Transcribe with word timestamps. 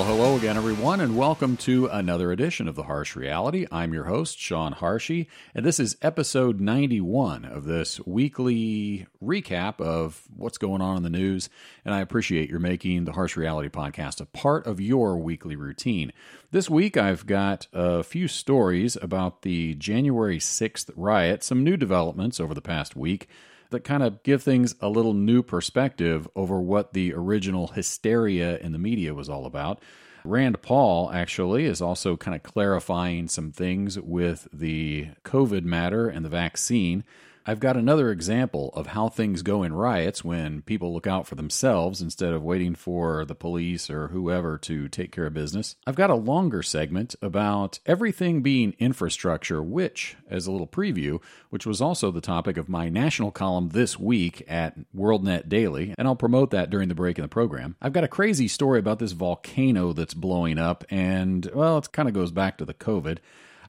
Well, 0.00 0.16
hello 0.16 0.36
again, 0.38 0.56
everyone, 0.56 1.02
and 1.02 1.14
welcome 1.14 1.58
to 1.58 1.84
another 1.88 2.32
edition 2.32 2.68
of 2.68 2.74
The 2.74 2.84
Harsh 2.84 3.14
Reality. 3.14 3.66
I'm 3.70 3.92
your 3.92 4.04
host, 4.04 4.38
Sean 4.38 4.72
Harshey, 4.72 5.28
and 5.54 5.62
this 5.62 5.78
is 5.78 5.98
episode 6.00 6.58
91 6.58 7.44
of 7.44 7.66
this 7.66 8.00
weekly 8.06 9.06
recap 9.22 9.78
of 9.78 10.22
what's 10.34 10.56
going 10.56 10.80
on 10.80 10.96
in 10.96 11.02
the 11.02 11.10
news. 11.10 11.50
And 11.84 11.94
I 11.94 12.00
appreciate 12.00 12.48
your 12.48 12.60
making 12.60 13.04
The 13.04 13.12
Harsh 13.12 13.36
Reality 13.36 13.68
podcast 13.68 14.22
a 14.22 14.24
part 14.24 14.66
of 14.66 14.80
your 14.80 15.18
weekly 15.18 15.54
routine. 15.54 16.14
This 16.50 16.70
week, 16.70 16.96
I've 16.96 17.26
got 17.26 17.66
a 17.74 18.02
few 18.02 18.26
stories 18.26 18.96
about 19.02 19.42
the 19.42 19.74
January 19.74 20.38
6th 20.38 20.90
riot, 20.96 21.44
some 21.44 21.62
new 21.62 21.76
developments 21.76 22.40
over 22.40 22.54
the 22.54 22.62
past 22.62 22.96
week 22.96 23.28
that 23.70 23.84
kind 23.84 24.02
of 24.02 24.22
give 24.22 24.42
things 24.42 24.74
a 24.80 24.88
little 24.88 25.14
new 25.14 25.42
perspective 25.42 26.28
over 26.36 26.60
what 26.60 26.92
the 26.92 27.12
original 27.14 27.68
hysteria 27.68 28.58
in 28.58 28.72
the 28.72 28.78
media 28.78 29.14
was 29.14 29.28
all 29.28 29.46
about. 29.46 29.82
Rand 30.24 30.60
Paul 30.60 31.10
actually 31.12 31.64
is 31.64 31.80
also 31.80 32.16
kind 32.16 32.34
of 32.34 32.42
clarifying 32.42 33.28
some 33.28 33.52
things 33.52 33.98
with 33.98 34.48
the 34.52 35.08
COVID 35.24 35.64
matter 35.64 36.08
and 36.08 36.24
the 36.24 36.28
vaccine. 36.28 37.04
I've 37.46 37.60
got 37.60 37.76
another 37.76 38.10
example 38.10 38.70
of 38.74 38.88
how 38.88 39.08
things 39.08 39.42
go 39.42 39.62
in 39.62 39.72
riots 39.72 40.22
when 40.24 40.62
people 40.62 40.92
look 40.92 41.06
out 41.06 41.26
for 41.26 41.34
themselves 41.34 42.00
instead 42.00 42.32
of 42.32 42.42
waiting 42.42 42.74
for 42.74 43.24
the 43.24 43.34
police 43.34 43.88
or 43.88 44.08
whoever 44.08 44.58
to 44.58 44.88
take 44.88 45.10
care 45.10 45.26
of 45.26 45.34
business. 45.34 45.76
I've 45.86 45.94
got 45.94 46.10
a 46.10 46.14
longer 46.14 46.62
segment 46.62 47.14
about 47.22 47.78
everything 47.86 48.42
being 48.42 48.74
infrastructure, 48.78 49.62
which, 49.62 50.16
as 50.28 50.46
a 50.46 50.52
little 50.52 50.66
preview, 50.66 51.20
which 51.48 51.66
was 51.66 51.80
also 51.80 52.10
the 52.10 52.20
topic 52.20 52.56
of 52.56 52.68
my 52.68 52.88
national 52.88 53.30
column 53.30 53.70
this 53.70 53.98
week 53.98 54.44
at 54.46 54.76
WorldNet 54.94 55.48
Daily, 55.48 55.94
and 55.96 56.06
I'll 56.06 56.16
promote 56.16 56.50
that 56.50 56.70
during 56.70 56.88
the 56.88 56.94
break 56.94 57.18
in 57.18 57.22
the 57.22 57.28
program. 57.28 57.76
I've 57.80 57.92
got 57.92 58.04
a 58.04 58.08
crazy 58.08 58.48
story 58.48 58.78
about 58.78 58.98
this 58.98 59.12
volcano 59.12 59.92
that's 59.92 60.14
blowing 60.14 60.58
up, 60.58 60.84
and, 60.90 61.50
well, 61.54 61.78
it 61.78 61.92
kind 61.92 62.08
of 62.08 62.14
goes 62.14 62.32
back 62.32 62.58
to 62.58 62.64
the 62.64 62.74
COVID. 62.74 63.18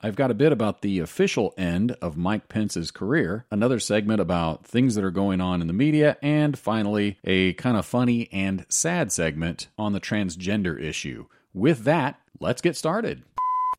I've 0.04 0.16
got 0.16 0.32
a 0.32 0.36
bit 0.36 0.52
about 0.52 0.82
the 0.82 0.98
official 1.00 1.54
end 1.58 1.92
of 2.02 2.18
Mike 2.18 2.50
Pence's 2.50 2.90
career, 2.90 3.46
another 3.52 3.80
segment 3.80 4.20
about 4.20 4.66
things 4.66 4.96
that 4.96 5.04
are 5.04 5.12
going 5.12 5.40
on 5.40 5.62
in 5.62 5.68
the 5.68 5.74
media, 5.74 6.18
and 6.24 6.58
finally, 6.58 7.20
a 7.24 7.54
kind 7.54 7.78
of 7.78 7.86
funny 7.86 8.28
and 8.32 8.66
sad 8.68 9.12
segment 9.12 9.68
on 9.78 9.94
the 9.94 10.02
transgender 10.02 10.82
issue. 10.82 11.28
With 11.54 11.84
that, 11.84 12.20
let's 12.40 12.62
get 12.62 12.76
started. 12.76 13.24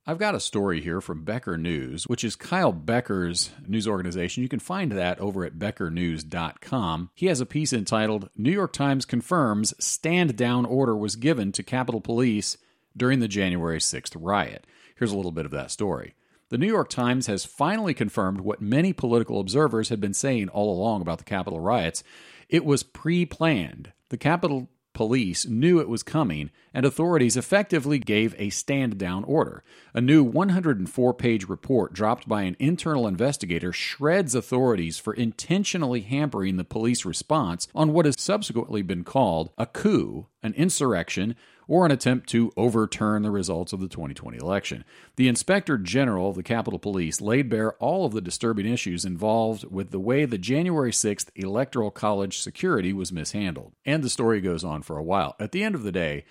I've 0.07 0.19
got 0.19 0.35
a 0.35 0.41
story 0.41 0.81
here 0.81 1.01
from 1.01 1.25
Becker 1.25 1.57
News, 1.57 2.05
which 2.09 2.25
is 2.25 2.37
Kyle 2.37 2.73
Becker's 2.73 3.51
news 3.67 3.87
organization. 3.87 4.43
You 4.43 4.49
can 4.49 4.59
find 4.61 4.93
that 4.93 5.21
over 5.21 5.45
at 5.45 5.59
beckernews.com. 5.59 7.11
He 7.15 7.27
has 7.27 7.41
a 7.41 7.47
piece 7.47 7.73
entitled 7.73 8.29
New 8.37 8.51
York 8.51 8.73
Times 8.73 9.05
confirms 9.05 9.75
stand 9.85 10.37
down 10.37 10.67
order 10.67 10.97
was 10.97 11.17
given 11.17 11.53
to 11.53 11.63
Capitol 11.63 12.01
Police 12.01 12.59
during 12.97 13.21
the 13.21 13.29
January 13.29 13.79
6th 13.79 14.17
riot. 14.19 14.67
Here's 14.97 15.13
a 15.13 15.17
little 15.17 15.33
bit 15.33 15.47
of 15.47 15.53
that 15.53 15.71
story. 15.71 16.15
The 16.49 16.59
New 16.59 16.67
York 16.67 16.91
Times 16.91 17.29
has 17.29 17.47
finally 17.47 17.95
confirmed 17.95 18.41
what 18.41 18.61
many 18.61 18.93
political 18.93 19.41
observers 19.41 19.89
had 19.89 20.01
been 20.01 20.15
saying 20.15 20.51
all 20.51 20.73
along 20.73 21.01
about 21.01 21.19
the 21.19 21.25
Capitol 21.25 21.61
riots. 21.61 22.05
It 22.49 22.65
was 22.65 22.83
pre 22.83 23.25
planned. 23.25 23.93
The 24.11 24.19
Capitol 24.19 24.69
Police 24.93 25.47
knew 25.47 25.81
it 25.81 25.89
was 25.89 26.03
coming, 26.03 26.51
and 26.75 26.85
authorities 26.85 27.37
effectively 27.37 27.99
gave 27.99 28.35
a 28.37 28.51
stand 28.51 28.99
down 28.99 29.25
order. 29.25 29.65
A 29.95 30.03
new 30.03 30.23
104 30.23 31.15
page 31.15 31.49
report 31.49 31.95
dropped 31.95 32.29
by 32.29 32.43
an 32.43 32.57
internal 32.59 33.09
investigator 33.09 33.73
shreds 33.73 34.35
authorities 34.35 34.99
for 34.99 35.15
intentionally 35.15 36.03
hampering 36.03 36.59
the 36.59 36.65
police 36.65 37.07
response 37.07 37.69
on 37.75 37.95
what 37.95 38.05
has 38.05 38.21
subsequently 38.21 38.83
been 38.83 39.03
called 39.03 39.51
a 39.57 39.65
coup, 39.65 40.27
an 40.43 40.53
insurrection, 40.55 41.37
or 41.69 41.87
an 41.87 41.93
attempt 41.93 42.29
to 42.31 42.53
overturn 42.57 43.23
the 43.23 43.31
results 43.31 43.73
of 43.73 43.81
the 43.81 43.89
2020 43.89 44.39
election. 44.39 44.85
The 45.17 45.29
Inspector 45.29 45.77
General 45.79 46.31
of 46.31 46.37
the 46.37 46.43
Capitol 46.43 46.79
Police 46.79 47.21
laid 47.21 47.49
bare 47.49 47.73
all 47.75 48.05
of 48.05 48.13
the 48.13 48.21
disturbing 48.21 48.67
issues 48.67 49.05
involved 49.05 49.65
with 49.71 49.91
the 49.91 50.01
way 50.01 50.25
the 50.25 50.39
January 50.39 50.93
6th 50.93 51.29
Electoral 51.35 51.91
College 51.91 52.39
security 52.39 52.93
was 52.93 53.13
mishandled. 53.13 53.73
And 53.85 54.03
the 54.03 54.11
story 54.11 54.41
goes 54.41 54.65
on 54.65 54.83
for 54.83 54.99
a 54.99 55.03
while. 55.03 55.37
At 55.39 55.53
the 55.53 55.63
end 55.63 55.75
of 55.75 55.83
the 55.83 55.93
day, 55.93 56.25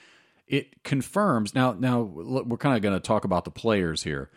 it 0.47 0.83
confirms 0.83 1.55
now 1.55 1.71
now 1.71 2.01
we're 2.01 2.57
kind 2.57 2.75
of 2.75 2.81
going 2.81 2.93
to 2.93 2.99
talk 2.99 3.23
about 3.23 3.45
the 3.45 3.51
players 3.51 4.03
here 4.03 4.29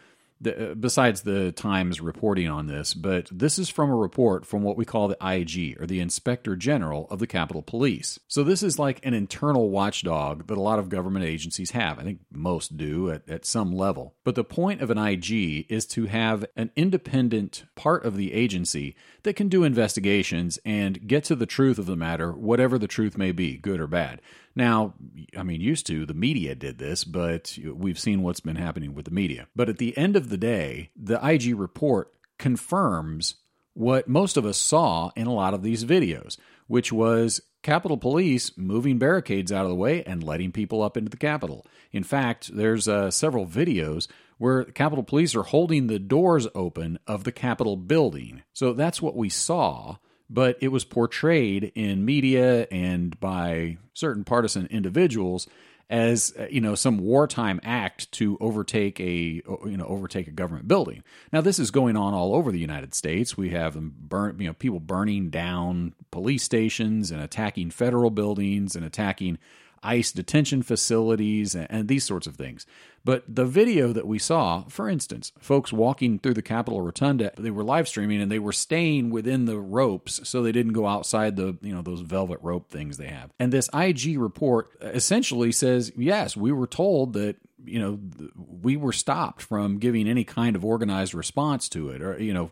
the, 0.45 0.73
uh, 0.73 0.75
besides 0.75 1.23
the 1.23 1.53
Times 1.53 2.01
reporting 2.01 2.49
on 2.49 2.67
this, 2.67 2.95
but 2.95 3.29
this 3.33 3.59
is 3.59 3.69
from 3.69 3.91
a 3.91 3.97
report 3.97 4.47
from 4.47 4.63
what 4.63 4.77
we 4.77 4.85
call 4.85 5.09
the 5.09 5.17
IG, 5.21 5.81
or 5.81 5.87
the 5.87 6.01
Inspector 6.01 6.55
General 6.57 7.07
of 7.11 7.19
the 7.19 7.27
Capitol 7.27 7.63
Police. 7.63 8.19
So 8.29 8.45
this 8.45 8.63
is 8.63 8.79
like 8.79 9.05
an 9.05 9.15
internal 9.15 9.71
watchdog 9.71 10.47
that 10.47 10.57
a 10.57 10.63
lot 10.63 10.79
of 10.79 10.89
government 10.89 11.25
agencies 11.25 11.73
have. 11.73 11.99
I 11.99 12.03
think 12.03 12.21
most 12.33 12.77
do 12.77 13.11
at, 13.11 13.29
at 13.29 13.45
some 13.45 13.73
level. 13.73 14.15
But 14.25 14.35
the 14.35 14.45
point 14.45 14.81
of 14.81 14.91
an 14.91 14.99
IG 14.99 15.67
is 15.69 15.87
to 15.89 16.07
have 16.07 16.45
an 16.57 16.71
independent 16.77 17.65
part 17.75 18.05
of 18.05 18.17
the 18.17 18.33
agency 18.33 18.95
that 19.23 19.37
can 19.37 19.49
do 19.49 19.65
investigations 19.65 20.59
and 20.65 21.07
get 21.07 21.25
to 21.25 21.35
the 21.35 21.47
truth 21.47 21.79
of 21.79 21.87
the 21.87 21.97
matter, 21.97 22.33
whatever 22.33 22.79
the 22.79 22.87
truth 22.87 23.19
may 23.19 23.33
be, 23.33 23.57
good 23.57 23.81
or 23.81 23.87
bad. 23.87 24.21
Now, 24.57 24.95
I 25.37 25.43
mean, 25.43 25.61
used 25.61 25.87
to, 25.89 26.07
the 26.07 26.15
media 26.15 26.55
did 26.55 26.79
this, 26.79 27.05
but 27.05 27.59
we've 27.75 27.99
seen 27.99 28.23
what's 28.23 28.41
been 28.41 28.57
happening 28.57 28.95
with 28.95 29.05
the 29.05 29.11
media. 29.11 29.49
But 29.57 29.69
at 29.69 29.79
the 29.79 29.97
end 29.97 30.17
of 30.17 30.29
the 30.29 30.37
day, 30.37 30.91
the 30.97 31.25
IG 31.27 31.59
report 31.59 32.13
confirms 32.39 33.37
what 33.75 34.09
most 34.09 34.37
of 34.37 34.47
us 34.47 34.57
saw 34.57 35.11
in 35.17 35.27
a 35.27 35.33
lot 35.33 35.55
of 35.55 35.63
these 35.63 35.85
videos, 35.85 36.37
which 36.69 36.93
was 36.93 37.41
Capitol 37.63 37.97
Police 37.97 38.57
moving 38.57 38.99
barricades 38.99 39.51
out 39.51 39.65
of 39.65 39.71
the 39.71 39.75
way 39.75 40.05
and 40.05 40.23
letting 40.23 40.53
people 40.53 40.83
up 40.83 40.97
into 40.97 41.11
the 41.11 41.17
Capitol. 41.17 41.67
In 41.91 42.05
fact, 42.05 42.55
there's 42.55 42.87
uh, 42.87 43.11
several 43.11 43.47
videos 43.47 44.07
where 44.39 44.65
Capitol 44.65 45.03
Police 45.03 45.35
are 45.35 45.43
holding 45.43 45.87
the 45.87 45.99
doors 45.99 46.47
open 46.55 46.99
of 47.07 47.25
the 47.25 47.33
Capitol 47.33 47.77
building. 47.77 48.43
So 48.53 48.73
that's 48.73 49.03
what 49.03 49.17
we 49.17 49.29
saw 49.29 49.97
but 50.35 50.59
it 50.61 50.69
was 50.69 50.85
portrayed 50.85 51.71
in 51.77 52.05
media 52.05 52.67
and 52.71 53.19
by 53.21 53.77
certain 53.95 54.25
partisan 54.25 54.67
individuals 54.67 55.47
as 55.89 56.35
uh, 56.39 56.47
you 56.51 56.61
know 56.61 56.75
some 56.75 56.99
wartime 56.99 57.61
act 57.63 58.11
to 58.11 58.37
overtake 58.41 58.99
a 59.01 59.07
you 59.07 59.77
know 59.77 59.85
overtake 59.87 60.27
a 60.27 60.33
government 60.33 60.67
building. 60.67 61.05
Now 61.33 61.41
this 61.41 61.59
is 61.59 61.71
going 61.71 61.97
on 61.97 62.15
all 62.15 62.35
over 62.35 62.51
the 62.51 62.59
United 62.59 62.95
States. 62.95 63.37
We 63.37 63.51
have 63.51 63.75
them 63.75 63.95
burn 63.97 64.41
you 64.41 64.49
know 64.49 64.55
people 64.55 64.81
burning 64.81 65.31
down 65.31 65.95
police 66.11 66.43
stations 66.43 67.11
and 67.11 67.23
attacking 67.23 67.71
federal 67.71 68.11
buildings 68.11 68.75
and 68.75 68.85
attacking 68.85 69.39
ICE 69.85 70.11
detention 70.13 70.63
facilities 70.63 71.55
and, 71.55 71.67
and, 71.71 71.89
these 71.89 72.05
sorts 72.05 72.27
of 72.27 72.37
things. 72.37 72.67
But 73.05 73.23
the 73.29 73.45
video 73.45 73.93
that 73.93 74.07
we 74.07 74.19
saw, 74.19 74.65
for 74.65 74.89
instance, 74.89 75.33
folks 75.39 75.73
walking 75.73 76.19
through 76.19 76.35
the 76.35 76.43
Capitol 76.43 76.81
Rotunda, 76.81 77.33
they 77.37 77.51
were 77.51 77.63
live 77.63 77.87
streaming 77.87 78.23
and 78.23 78.33
they 78.33 78.39
were 78.39 78.53
staying 78.53 79.11
within 79.11 79.45
the 79.45 79.59
ropes 79.59 80.21
so 80.25 80.43
they 80.43 80.53
didn't 80.53 80.73
go 80.73 80.87
outside 80.87 81.37
the, 81.37 81.59
you 81.61 81.75
know, 81.75 81.83
those 81.83 82.01
velvet 82.01 82.39
rope 82.43 82.71
things 82.71 82.97
they 82.97 83.09
have. 83.09 83.31
And 83.39 83.53
this 83.53 83.69
IG 83.75 84.19
report 84.19 84.71
essentially 84.81 85.53
says, 85.53 85.93
yes, 85.97 86.35
we 86.35 86.51
were 86.51 86.67
told 86.67 87.13
that 87.13 87.37
you 87.65 87.79
know 87.79 87.99
we 88.37 88.77
were 88.77 88.93
stopped 88.93 89.43
from 89.43 89.79
giving 89.79 90.09
any 90.09 90.25
kind 90.25 90.57
of 90.57 90.65
organized 90.65 91.15
response 91.15 91.69
to 91.71 91.91
it 91.91 92.03
or 92.03 92.21
you 92.21 92.33
know 92.33 92.51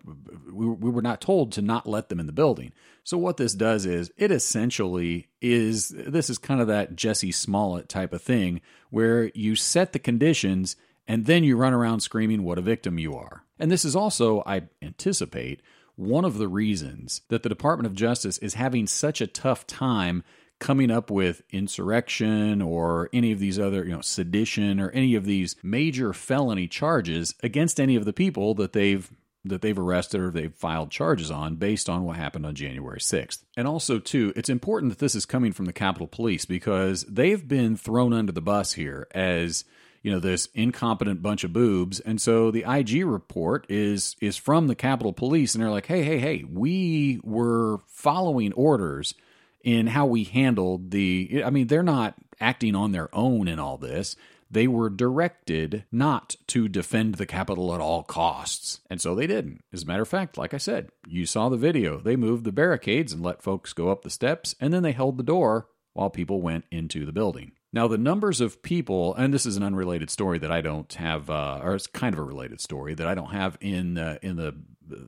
we, 0.51 0.67
we 0.67 0.91
were 0.91 1.03
not 1.03 1.21
told 1.21 1.53
to 1.53 1.63
not 1.63 1.89
let 1.89 2.09
them 2.09 2.21
in 2.21 2.27
the 2.27 2.33
building. 2.33 2.73
So 3.05 3.19
what 3.19 3.37
this 3.37 3.55
does 3.55 3.87
is 3.87 4.11
it 4.17 4.31
essentially 4.31 5.29
is 5.41 5.89
this 5.89 6.31
is 6.31 6.39
kind 6.39 6.61
of 6.61 6.69
that 6.69 6.97
Jesse 6.97 7.33
Smollett 7.33 7.89
type 7.89 8.13
of 8.13 8.23
thing 8.23 8.61
where 8.91 9.31
you 9.35 9.57
set 9.57 9.93
the 9.93 9.99
conditions 9.99 10.77
and 11.07 11.27
then 11.27 11.45
you 11.45 11.57
run 11.57 11.73
around 11.73 12.01
screaming 12.01 12.45
what 12.45 12.59
a 12.59 12.63
victim 12.63 12.99
you 12.99 13.15
are. 13.15 13.45
And 13.59 13.71
this 13.71 13.85
is 13.85 13.97
also 13.97 14.43
i 14.47 14.63
anticipate 14.81 15.61
one 15.97 16.25
of 16.25 16.39
the 16.39 16.49
reasons 16.49 17.23
that 17.29 17.43
the 17.43 17.49
department 17.49 17.87
of 17.87 17.95
justice 17.95 18.39
is 18.39 18.55
having 18.55 18.87
such 18.87 19.21
a 19.21 19.27
tough 19.27 19.67
time 19.67 20.25
coming 20.63 20.93
up 20.93 21.11
with 21.11 21.43
insurrection 21.51 22.63
or 22.63 23.11
any 23.13 23.33
of 23.33 23.41
these 23.41 23.59
other, 23.59 23.85
you 23.85 23.91
know, 23.91 24.01
sedition 24.01 24.79
or 24.79 24.91
any 24.91 25.17
of 25.17 25.25
these 25.25 25.57
major 25.61 26.13
felony 26.13 26.69
charges 26.69 27.35
against 27.43 27.81
any 27.81 27.97
of 27.97 28.05
the 28.05 28.13
people 28.13 28.55
that 28.55 28.73
they've 28.73 29.11
that 29.45 29.61
they've 29.61 29.79
arrested 29.79 30.21
or 30.21 30.31
they've 30.31 30.55
filed 30.55 30.89
charges 30.89 31.33
on 31.33 31.57
based 31.57 31.89
on 31.89 32.05
what 32.05 32.17
happened 32.17 32.47
on 32.47 32.55
January 32.55 33.01
6th. 33.01 33.43
And 33.57 33.67
also, 33.67 33.99
too, 33.99 34.33
it's 34.37 34.49
important 34.49 34.93
that 34.93 35.01
this 35.01 35.17
is 35.17 35.27
coming 35.27 35.53
from 35.53 35.65
the 35.65 35.73
Capitol 35.73 36.07
Police 36.07 36.45
because 36.45 37.03
they've 37.07 37.49
been 37.49 37.77
thrown 37.77 38.13
under 38.13 38.31
the 38.31 38.41
bus 38.41 38.75
here 38.75 39.09
as 39.11 39.65
you 40.01 40.13
know 40.13 40.21
this 40.21 40.49
incompetent 40.55 41.23
bunch 41.23 41.45
of 41.45 41.53
boobs 41.53 42.01
and 42.01 42.21
so 42.21 42.51
the 42.51 42.65
IG 42.69 43.05
report 43.05 43.65
is 43.69 44.17
is 44.21 44.37
from 44.37 44.67
the 44.67 44.75
Capitol 44.75 45.13
Police 45.13 45.55
and 45.55 45.63
they're 45.63 45.71
like 45.71 45.87
hey 45.87 46.03
hey 46.03 46.19
hey 46.19 46.45
we 46.49 47.21
were 47.23 47.79
following 47.87 48.53
orders 48.55 49.15
in 49.63 49.89
how 49.89 50.07
we 50.07 50.25
handled 50.25 50.91
the. 50.91 51.43
I 51.45 51.51
mean, 51.51 51.67
they're 51.67 51.83
not 51.83 52.15
acting 52.41 52.75
on 52.75 52.93
their 52.93 53.15
own 53.15 53.49
in 53.49 53.59
all 53.59 53.79
this. 53.79 54.17
They 54.51 54.67
were 54.67 54.91
directed 54.91 55.85
not 55.91 56.37
to 56.49 56.69
defend 56.69 57.15
the 57.15 57.25
Capitol 57.25 57.75
at 57.75 57.81
all 57.81 58.03
costs. 58.03 58.81
And 58.91 59.01
so 59.01 59.15
they 59.15 59.27
didn't. 59.27 59.65
As 59.73 59.85
a 59.85 59.87
matter 59.87 60.03
of 60.03 60.09
fact, 60.09 60.37
like 60.37 60.53
I 60.53 60.59
said, 60.59 60.91
you 61.07 61.25
saw 61.25 61.49
the 61.49 61.57
video. 61.57 61.99
They 61.99 62.17
moved 62.17 62.45
the 62.45 62.53
barricades 62.53 63.15
and 63.15 63.23
let 63.23 63.43
folks 63.43 63.73
go 63.73 63.89
up 63.89 64.03
the 64.03 64.11
steps, 64.11 64.55
and 64.61 64.73
then 64.73 64.83
they 64.83 64.93
held 64.93 65.17
the 65.17 65.23
door 65.23 65.69
while 65.95 66.11
people 66.11 66.43
went 66.43 66.67
into 66.71 67.07
the 67.07 67.13
building. 67.13 67.53
Now, 67.73 67.89
the 67.89 67.97
numbers 67.97 68.43
of 68.43 68.63
people, 68.63 69.15
and 69.15 69.33
this 69.33 69.47
is 69.47 69.57
an 69.57 69.63
unrelated 69.63 70.11
story 70.11 70.39
that 70.39 70.53
I 70.53 70.61
don't 70.61 70.93
have, 70.95 71.31
uh, 71.31 71.61
or 71.63 71.75
it's 71.75 71.87
kind 71.87 72.15
of 72.15 72.19
a 72.19 72.25
related 72.25 72.61
story 72.61 72.93
that 72.95 73.07
I 73.07 73.15
don't 73.15 73.33
have 73.33 73.57
in 73.63 73.97
uh, 73.97 74.19
in 74.21 74.37
the 74.37 74.55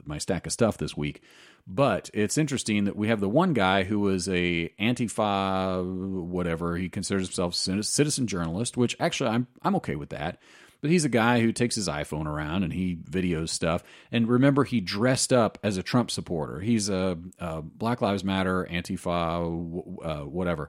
my 0.04 0.16
stack 0.16 0.46
of 0.46 0.52
stuff 0.52 0.78
this 0.78 0.96
week. 0.96 1.22
But 1.66 2.11
it's 2.12 2.37
interesting 2.37 2.84
that 2.84 2.96
we 2.96 3.08
have 3.08 3.20
the 3.20 3.28
one 3.28 3.55
guy 3.55 3.84
who 3.84 4.00
was 4.00 4.28
a 4.28 4.69
Antifa, 4.78 5.82
whatever 6.22 6.76
he 6.76 6.90
considers 6.90 7.28
himself 7.28 7.55
citizen 7.55 8.26
journalist, 8.26 8.76
which 8.76 8.96
actually 9.00 9.31
I'm 9.31 9.46
I'm 9.62 9.76
okay 9.76 9.96
with 9.96 10.11
that. 10.11 10.38
But 10.82 10.90
he's 10.90 11.06
a 11.06 11.11
guy 11.11 11.40
who 11.40 11.50
takes 11.50 11.76
his 11.76 11.88
iPhone 11.88 12.26
around 12.26 12.62
and 12.62 12.70
he 12.70 12.94
videos 12.94 13.49
stuff. 13.49 13.82
And 14.12 14.28
remember, 14.28 14.64
he 14.64 14.82
dressed 14.82 15.32
up 15.32 15.56
as 15.62 15.78
a 15.78 15.82
Trump 15.82 16.11
supporter. 16.11 16.61
He's 16.61 16.90
a, 16.90 17.16
a 17.38 17.62
Black 17.62 18.02
Lives 18.02 18.22
Matter, 18.22 18.69
Antifa, 18.70 20.05
uh, 20.05 20.26
whatever. 20.26 20.69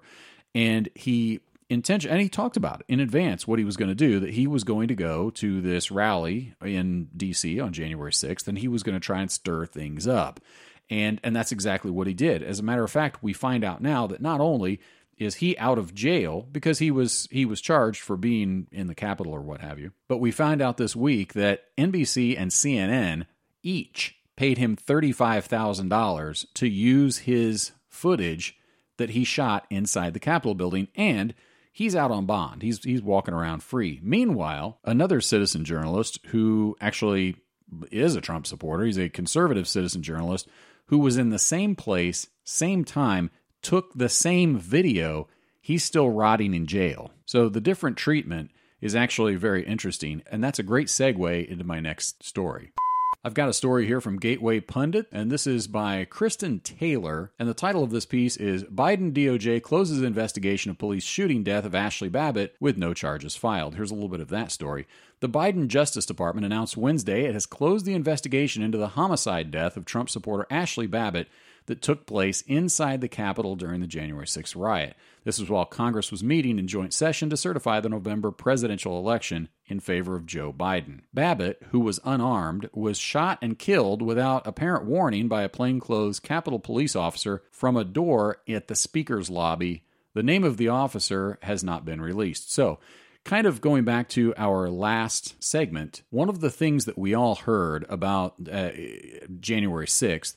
And 0.54 0.88
he 0.96 1.42
intention 1.70 2.12
and 2.12 2.22
he 2.22 2.30
talked 2.30 2.56
about 2.56 2.82
it 2.82 2.86
in 2.88 3.00
advance 3.00 3.48
what 3.48 3.60
he 3.60 3.66
was 3.66 3.76
going 3.76 3.90
to 3.90 3.96
do 3.96 4.20
that 4.20 4.30
he 4.30 4.46
was 4.46 4.64
going 4.64 4.88
to 4.88 4.96
go 4.96 5.32
to 5.32 5.62
this 5.62 5.90
rally 5.90 6.54
in 6.64 7.10
DC 7.18 7.62
on 7.62 7.74
January 7.74 8.12
6th 8.12 8.48
and 8.48 8.60
he 8.60 8.68
was 8.68 8.84
going 8.84 8.94
to 8.94 9.00
try 9.00 9.20
and 9.20 9.32
stir 9.32 9.66
things 9.66 10.08
up 10.08 10.40
and 10.90 11.20
and 11.24 11.36
that's 11.36 11.52
exactly 11.52 11.92
what 11.92 12.08
he 12.08 12.14
did 12.14 12.44
as 12.44 12.60
a 12.60 12.64
matter 12.64 12.84
of 12.84 12.92
fact 12.92 13.24
we 13.24 13.34
find 13.34 13.64
out 13.64 13.82
now 13.82 14.06
that 14.08 14.22
not 14.22 14.40
only 14.40 14.80
is 15.18 15.36
he 15.36 15.58
out 15.58 15.78
of 15.78 15.94
jail 15.94 16.48
because 16.52 16.80
he 16.80 16.92
was 16.92 17.28
he 17.32 17.46
was 17.46 17.62
charged 17.62 18.02
for 18.02 18.18
being 18.18 18.68
in 18.72 18.88
the 18.88 18.96
Capitol 18.96 19.34
or 19.34 19.42
what 19.42 19.62
have 19.62 19.80
you. 19.80 19.92
But 20.08 20.18
we 20.18 20.32
find 20.32 20.62
out 20.62 20.78
this 20.78 20.96
week 20.96 21.34
that 21.34 21.64
NBC 21.78 22.38
and 22.38 22.52
CNN 22.52 23.26
each 23.64 24.16
paid 24.36 24.58
him 24.58 24.76
$35,000 24.76 26.46
to 26.54 26.68
use 26.68 27.20
his 27.20 27.72
footage 27.88 28.58
that 28.98 29.12
he 29.12 29.24
shot 29.24 29.66
inside 29.70 30.14
the 30.14 30.20
Capitol 30.20 30.56
building 30.56 30.90
and 30.96 31.34
he's 31.72 31.96
out 31.96 32.12
on 32.12 32.26
bond. 32.26 32.62
He's 32.62 32.84
he's 32.84 33.02
walking 33.02 33.34
around 33.34 33.64
free. 33.64 34.00
Meanwhile, 34.04 34.80
another 34.84 35.22
citizen 35.22 35.64
journalist 35.64 36.20
who 36.28 36.76
actually 36.82 37.38
is 37.92 38.16
a 38.16 38.22
Trump 38.22 38.46
supporter, 38.46 38.86
he's 38.86 39.00
a 39.00 39.10
conservative 39.10 39.68
citizen 39.68 40.04
journalist 40.04 40.48
who 40.88 41.00
was 41.00 41.18
in 41.18 41.30
the 41.30 41.40
same 41.40 41.76
place, 41.76 42.28
same 42.44 42.86
time 42.86 43.32
took 43.62 43.94
the 43.94 44.10
same 44.10 44.58
video, 44.58 45.28
he's 45.60 45.84
still 45.84 46.10
rotting 46.10 46.54
in 46.54 46.68
jail. 46.68 47.12
So 47.26 47.50
the 47.50 47.62
different 47.62 47.98
treatment 47.98 48.52
is 48.80 48.96
actually 48.96 49.36
very 49.36 49.66
interesting, 49.66 50.22
and 50.30 50.44
that's 50.44 50.60
a 50.60 50.64
great 50.64 50.88
segue 50.88 51.48
into 51.48 51.64
my 51.64 51.80
next 51.80 52.24
story. 52.24 52.72
I've 53.26 53.34
got 53.34 53.50
a 53.50 53.54
story 53.54 53.88
here 53.88 54.02
from 54.02 54.20
Gateway 54.20 54.60
Pundit, 54.60 55.08
and 55.12 55.32
this 55.32 55.48
is 55.48 55.66
by 55.66 56.06
Kristinn 56.06 56.62
Taylor. 56.62 57.32
And 57.40 57.50
the 57.50 57.56
title 57.56 57.82
of 57.82 57.90
this 57.90 58.06
piece 58.06 58.38
is 58.38 58.64
Biden 58.66 59.14
DOJ 59.14 59.64
closes 59.64 60.04
investigation 60.04 60.70
of 60.70 60.78
police 60.78 61.04
shooting 61.04 61.42
death 61.42 61.66
of 61.66 61.72
Ashli 61.72 62.12
Babbitt 62.12 62.56
with 62.60 62.78
no 62.78 62.94
charges 62.94 63.36
filed. 63.36 63.74
Here's 63.74 63.90
a 63.90 63.96
little 63.96 64.10
bit 64.10 64.20
of 64.20 64.30
that 64.30 64.52
story. 64.52 64.86
The 65.22 65.28
Biden 65.28 65.70
Justice 65.70 66.06
Department 66.06 66.46
announced 66.46 66.78
Wednesday 66.78 67.26
it 67.26 67.34
has 67.34 67.48
closed 67.48 67.84
the 67.88 67.96
investigation 67.96 68.62
into 68.62 68.78
the 68.78 68.90
homicide 68.90 69.50
death 69.50 69.76
of 69.76 69.86
Trump 69.86 70.12
supporter 70.12 70.46
Ashli 70.52 70.88
Babbitt 70.88 71.28
that 71.68 71.82
took 71.82 72.06
place 72.06 72.42
inside 72.42 73.02
the 73.02 73.08
Capitol 73.08 73.56
during 73.56 73.82
the 73.82 73.88
January 73.88 74.26
6th 74.26 74.56
riot. 74.56 74.96
This 75.24 75.40
was 75.40 75.50
while 75.50 75.66
Congress 75.66 76.12
was 76.12 76.24
meeting 76.24 76.60
in 76.60 76.68
joint 76.68 76.94
session 76.94 77.30
to 77.32 77.38
certify 77.38 77.80
the 77.80 77.90
November 77.90 78.32
presidential 78.32 79.00
election 79.00 79.50
in 79.66 79.80
favor 79.80 80.16
of 80.16 80.28
Joe 80.28 80.54
Biden. 80.54 81.02
Babbitt, 81.14 81.64
who 81.72 81.80
was 81.80 82.00
unarmed, 82.06 82.70
was 82.74 83.00
shot 83.00 83.40
and 83.42 83.58
killed 83.58 84.04
without 84.04 84.46
apparent 84.46 84.86
warning 84.86 85.28
by 85.28 85.42
a 85.42 85.50
plainclothes 85.50 86.20
Capitol 86.20 86.60
police 86.60 86.96
officer 86.96 87.42
from 87.50 87.76
a 87.76 87.84
door 87.84 88.38
at 88.48 88.68
the 88.68 88.76
Speaker's 88.76 89.30
lobby. 89.30 89.84
The 90.14 90.24
name 90.24 90.44
of 90.44 90.58
the 90.58 90.68
officer 90.68 91.40
has 91.42 91.64
not 91.64 91.86
been 91.86 92.00
released. 92.02 92.54
So, 92.54 92.80
kind 93.24 93.48
of 93.48 93.60
going 93.60 93.84
back 93.84 94.08
to 94.10 94.34
our 94.38 94.70
last 94.70 95.44
segment, 95.44 96.04
one 96.12 96.30
of 96.30 96.42
the 96.42 96.52
things 96.52 96.86
that 96.86 96.98
we 96.98 97.16
all 97.16 97.36
heard 97.36 97.86
about 97.90 98.36
uh, 98.50 98.70
January 99.40 99.88
6th 99.88 100.36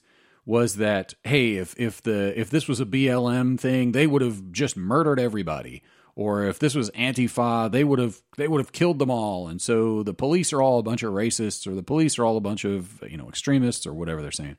was 0.49 0.77
that 0.77 1.13
hey, 1.25 1.57
if 1.57 1.79
if 1.79 2.03
the 2.03 2.33
if 2.41 2.49
this 2.49 2.67
was 2.67 2.81
a 2.81 2.87
BLM 2.87 3.61
thing, 3.61 3.93
they 3.93 4.07
would 4.07 4.23
have 4.23 4.51
just 4.51 4.79
murdered 4.79 5.21
everybody. 5.21 5.83
Or 6.17 6.45
if 6.45 6.59
this 6.59 6.75
was 6.75 6.91
Antifa, 6.93 7.71
they 7.71 7.85
would 7.85 7.99
have 7.99 8.23
they 8.39 8.49
would 8.49 8.61
have 8.61 8.73
killed 8.73 8.99
them 8.99 9.11
all. 9.11 9.47
And 9.47 9.61
so 9.61 10.03
the 10.03 10.15
police 10.15 10.51
are 10.55 10.63
all 10.63 10.79
a 10.79 10.83
bunch 10.83 11.03
of 11.03 11.13
racists, 11.13 11.67
or 11.67 11.75
the 11.75 11.83
police 11.83 12.19
are 12.19 12.25
all 12.25 12.39
a 12.39 12.41
bunch 12.41 12.65
of 12.65 13.05
you 13.07 13.19
know 13.19 13.29
extremists, 13.29 13.87
or 13.87 13.93
whatever 13.93 14.23
they're 14.23 14.33
saying. 14.33 14.57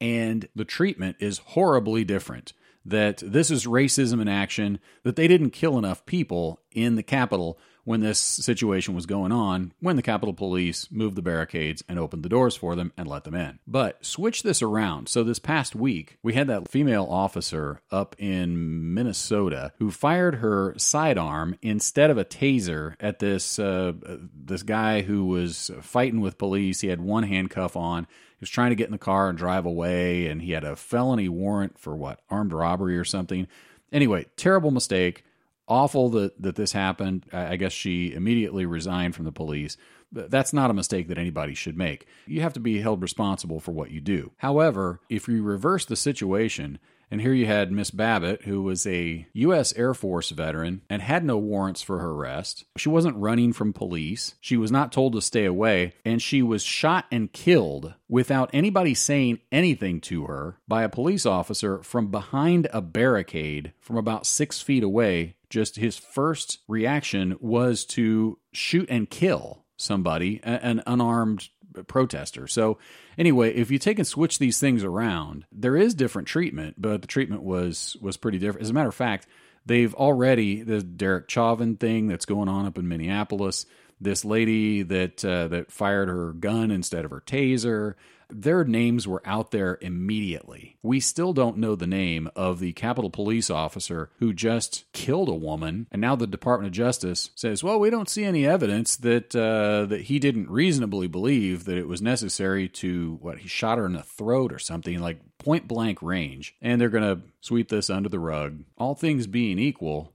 And 0.00 0.48
the 0.56 0.64
treatment 0.64 1.16
is 1.20 1.38
horribly 1.38 2.04
different. 2.04 2.52
That 2.84 3.22
this 3.24 3.48
is 3.52 3.64
racism 3.64 4.20
in 4.20 4.26
action. 4.26 4.80
That 5.04 5.14
they 5.14 5.28
didn't 5.28 5.50
kill 5.50 5.78
enough 5.78 6.04
people 6.04 6.62
in 6.72 6.96
the 6.96 7.04
Capitol 7.04 7.60
when 7.88 8.00
this 8.00 8.18
situation 8.18 8.94
was 8.94 9.06
going 9.06 9.32
on 9.32 9.72
when 9.80 9.96
the 9.96 10.02
Capitol 10.02 10.34
Police 10.34 10.88
moved 10.90 11.16
the 11.16 11.22
barricades 11.22 11.82
and 11.88 11.98
opened 11.98 12.22
the 12.22 12.28
doors 12.28 12.54
for 12.54 12.76
them 12.76 12.92
and 12.98 13.08
let 13.08 13.24
them 13.24 13.34
in. 13.34 13.60
But 13.66 14.04
switch 14.04 14.42
this 14.42 14.60
around. 14.60 15.08
So, 15.08 15.24
this 15.24 15.38
past 15.38 15.74
week, 15.74 16.18
we 16.22 16.34
had 16.34 16.48
that 16.48 16.70
female 16.70 17.06
officer 17.08 17.80
up 17.90 18.14
in 18.18 18.92
Minnesota 18.92 19.72
who 19.78 19.90
fired 19.90 20.34
her 20.34 20.74
sidearm 20.76 21.56
instead 21.62 22.10
of 22.10 22.18
a 22.18 22.26
taser 22.26 22.94
at 23.00 23.20
this, 23.20 23.58
uh, 23.58 23.94
this 24.34 24.62
guy 24.62 25.00
who 25.00 25.24
was 25.24 25.70
fighting 25.80 26.20
with 26.20 26.36
police. 26.36 26.82
He 26.82 26.88
had 26.88 27.00
one 27.00 27.22
handcuff 27.22 27.74
on. 27.74 28.04
He 28.04 28.40
was 28.40 28.50
trying 28.50 28.70
to 28.70 28.76
get 28.76 28.88
in 28.88 28.92
the 28.92 28.98
car 28.98 29.30
and 29.30 29.38
drive 29.38 29.64
away, 29.64 30.26
and 30.26 30.42
he 30.42 30.52
had 30.52 30.62
a 30.62 30.76
felony 30.76 31.30
warrant 31.30 31.78
for 31.78 31.96
what? 31.96 32.20
Armed 32.28 32.52
robbery 32.52 32.98
or 32.98 33.04
something. 33.04 33.48
Anyway, 33.90 34.26
terrible 34.36 34.70
mistake 34.70 35.24
awful 35.68 36.08
that, 36.10 36.40
that 36.42 36.56
this 36.56 36.72
happened. 36.72 37.26
I 37.32 37.56
guess 37.56 37.72
she 37.72 38.12
immediately 38.12 38.66
resigned 38.66 39.14
from 39.14 39.24
the 39.24 39.32
police. 39.32 39.76
That's 40.10 40.52
not 40.52 40.70
a 40.70 40.74
mistake 40.74 41.08
that 41.08 41.18
anybody 41.18 41.54
should 41.54 41.76
make. 41.76 42.06
You 42.26 42.40
have 42.40 42.54
to 42.54 42.60
be 42.60 42.80
held 42.80 43.02
responsible 43.02 43.60
for 43.60 43.72
what 43.72 43.90
you 43.90 44.00
do. 44.00 44.32
However, 44.38 45.00
if 45.10 45.28
you 45.28 45.42
reverse 45.42 45.84
the 45.84 45.96
situation 45.96 46.78
and 47.10 47.20
here 47.20 47.32
you 47.32 47.46
had 47.46 47.72
Miss 47.72 47.90
Babbitt, 47.90 48.42
who 48.42 48.62
was 48.62 48.86
a 48.86 49.26
U.S. 49.32 49.72
Air 49.74 49.94
Force 49.94 50.30
veteran 50.30 50.82
and 50.90 51.00
had 51.00 51.24
no 51.24 51.38
warrants 51.38 51.82
for 51.82 52.00
her 52.00 52.10
arrest. 52.10 52.64
She 52.76 52.88
wasn't 52.88 53.16
running 53.16 53.52
from 53.52 53.72
police. 53.72 54.34
She 54.40 54.56
was 54.56 54.70
not 54.70 54.92
told 54.92 55.14
to 55.14 55.22
stay 55.22 55.46
away. 55.46 55.94
And 56.04 56.20
she 56.20 56.42
was 56.42 56.62
shot 56.62 57.06
and 57.10 57.32
killed 57.32 57.94
without 58.08 58.50
anybody 58.52 58.94
saying 58.94 59.40
anything 59.50 60.00
to 60.02 60.26
her 60.26 60.58
by 60.68 60.82
a 60.82 60.88
police 60.88 61.24
officer 61.24 61.82
from 61.82 62.10
behind 62.10 62.68
a 62.72 62.82
barricade 62.82 63.72
from 63.80 63.96
about 63.96 64.26
six 64.26 64.60
feet 64.60 64.82
away. 64.82 65.34
Just 65.50 65.76
his 65.76 65.96
first 65.96 66.58
reaction 66.68 67.36
was 67.40 67.84
to 67.86 68.38
shoot 68.52 68.88
and 68.90 69.08
kill 69.08 69.64
somebody, 69.76 70.40
an 70.42 70.82
unarmed 70.86 71.48
protester. 71.86 72.46
So 72.46 72.78
anyway, 73.16 73.54
if 73.54 73.70
you 73.70 73.78
take 73.78 73.98
and 73.98 74.06
switch 74.06 74.38
these 74.38 74.58
things 74.58 74.84
around, 74.84 75.46
there 75.52 75.76
is 75.76 75.94
different 75.94 76.28
treatment, 76.28 76.76
but 76.78 77.00
the 77.02 77.08
treatment 77.08 77.42
was 77.42 77.96
was 78.00 78.16
pretty 78.16 78.38
different. 78.38 78.62
As 78.62 78.70
a 78.70 78.74
matter 78.74 78.88
of 78.88 78.94
fact, 78.94 79.26
they've 79.64 79.94
already 79.94 80.62
the 80.62 80.82
Derek 80.82 81.30
Chauvin 81.30 81.76
thing 81.76 82.08
that's 82.08 82.26
going 82.26 82.48
on 82.48 82.66
up 82.66 82.78
in 82.78 82.88
Minneapolis. 82.88 83.66
This 84.00 84.24
lady 84.24 84.82
that 84.82 85.24
uh, 85.24 85.48
that 85.48 85.72
fired 85.72 86.08
her 86.08 86.32
gun 86.32 86.70
instead 86.70 87.04
of 87.04 87.10
her 87.10 87.22
taser. 87.24 87.94
Their 88.30 88.64
names 88.64 89.08
were 89.08 89.22
out 89.24 89.50
there 89.50 89.78
immediately. 89.80 90.76
We 90.82 91.00
still 91.00 91.32
don't 91.32 91.56
know 91.56 91.74
the 91.74 91.86
name 91.86 92.30
of 92.36 92.60
the 92.60 92.72
Capitol 92.72 93.10
police 93.10 93.48
officer 93.48 94.10
who 94.18 94.32
just 94.32 94.84
killed 94.92 95.28
a 95.28 95.34
woman, 95.34 95.86
and 95.90 96.00
now 96.00 96.14
the 96.14 96.26
Department 96.26 96.68
of 96.68 96.74
Justice 96.74 97.30
says, 97.34 97.64
"Well, 97.64 97.80
we 97.80 97.90
don't 97.90 98.08
see 98.08 98.24
any 98.24 98.46
evidence 98.46 98.96
that 98.96 99.34
uh, 99.34 99.86
that 99.86 100.02
he 100.02 100.18
didn't 100.18 100.50
reasonably 100.50 101.08
believe 101.08 101.64
that 101.64 101.78
it 101.78 101.88
was 101.88 102.02
necessary 102.02 102.68
to 102.68 103.18
what 103.22 103.38
he 103.38 103.48
shot 103.48 103.78
her 103.78 103.86
in 103.86 103.94
the 103.94 104.02
throat 104.02 104.52
or 104.52 104.58
something 104.58 105.00
like 105.00 105.20
point 105.38 105.66
blank 105.66 106.02
range." 106.02 106.54
And 106.60 106.80
they're 106.80 106.88
going 106.88 107.16
to 107.16 107.22
sweep 107.40 107.68
this 107.68 107.88
under 107.88 108.08
the 108.08 108.18
rug. 108.18 108.64
All 108.76 108.94
things 108.94 109.26
being 109.26 109.58
equal, 109.58 110.12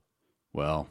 well, 0.53 0.87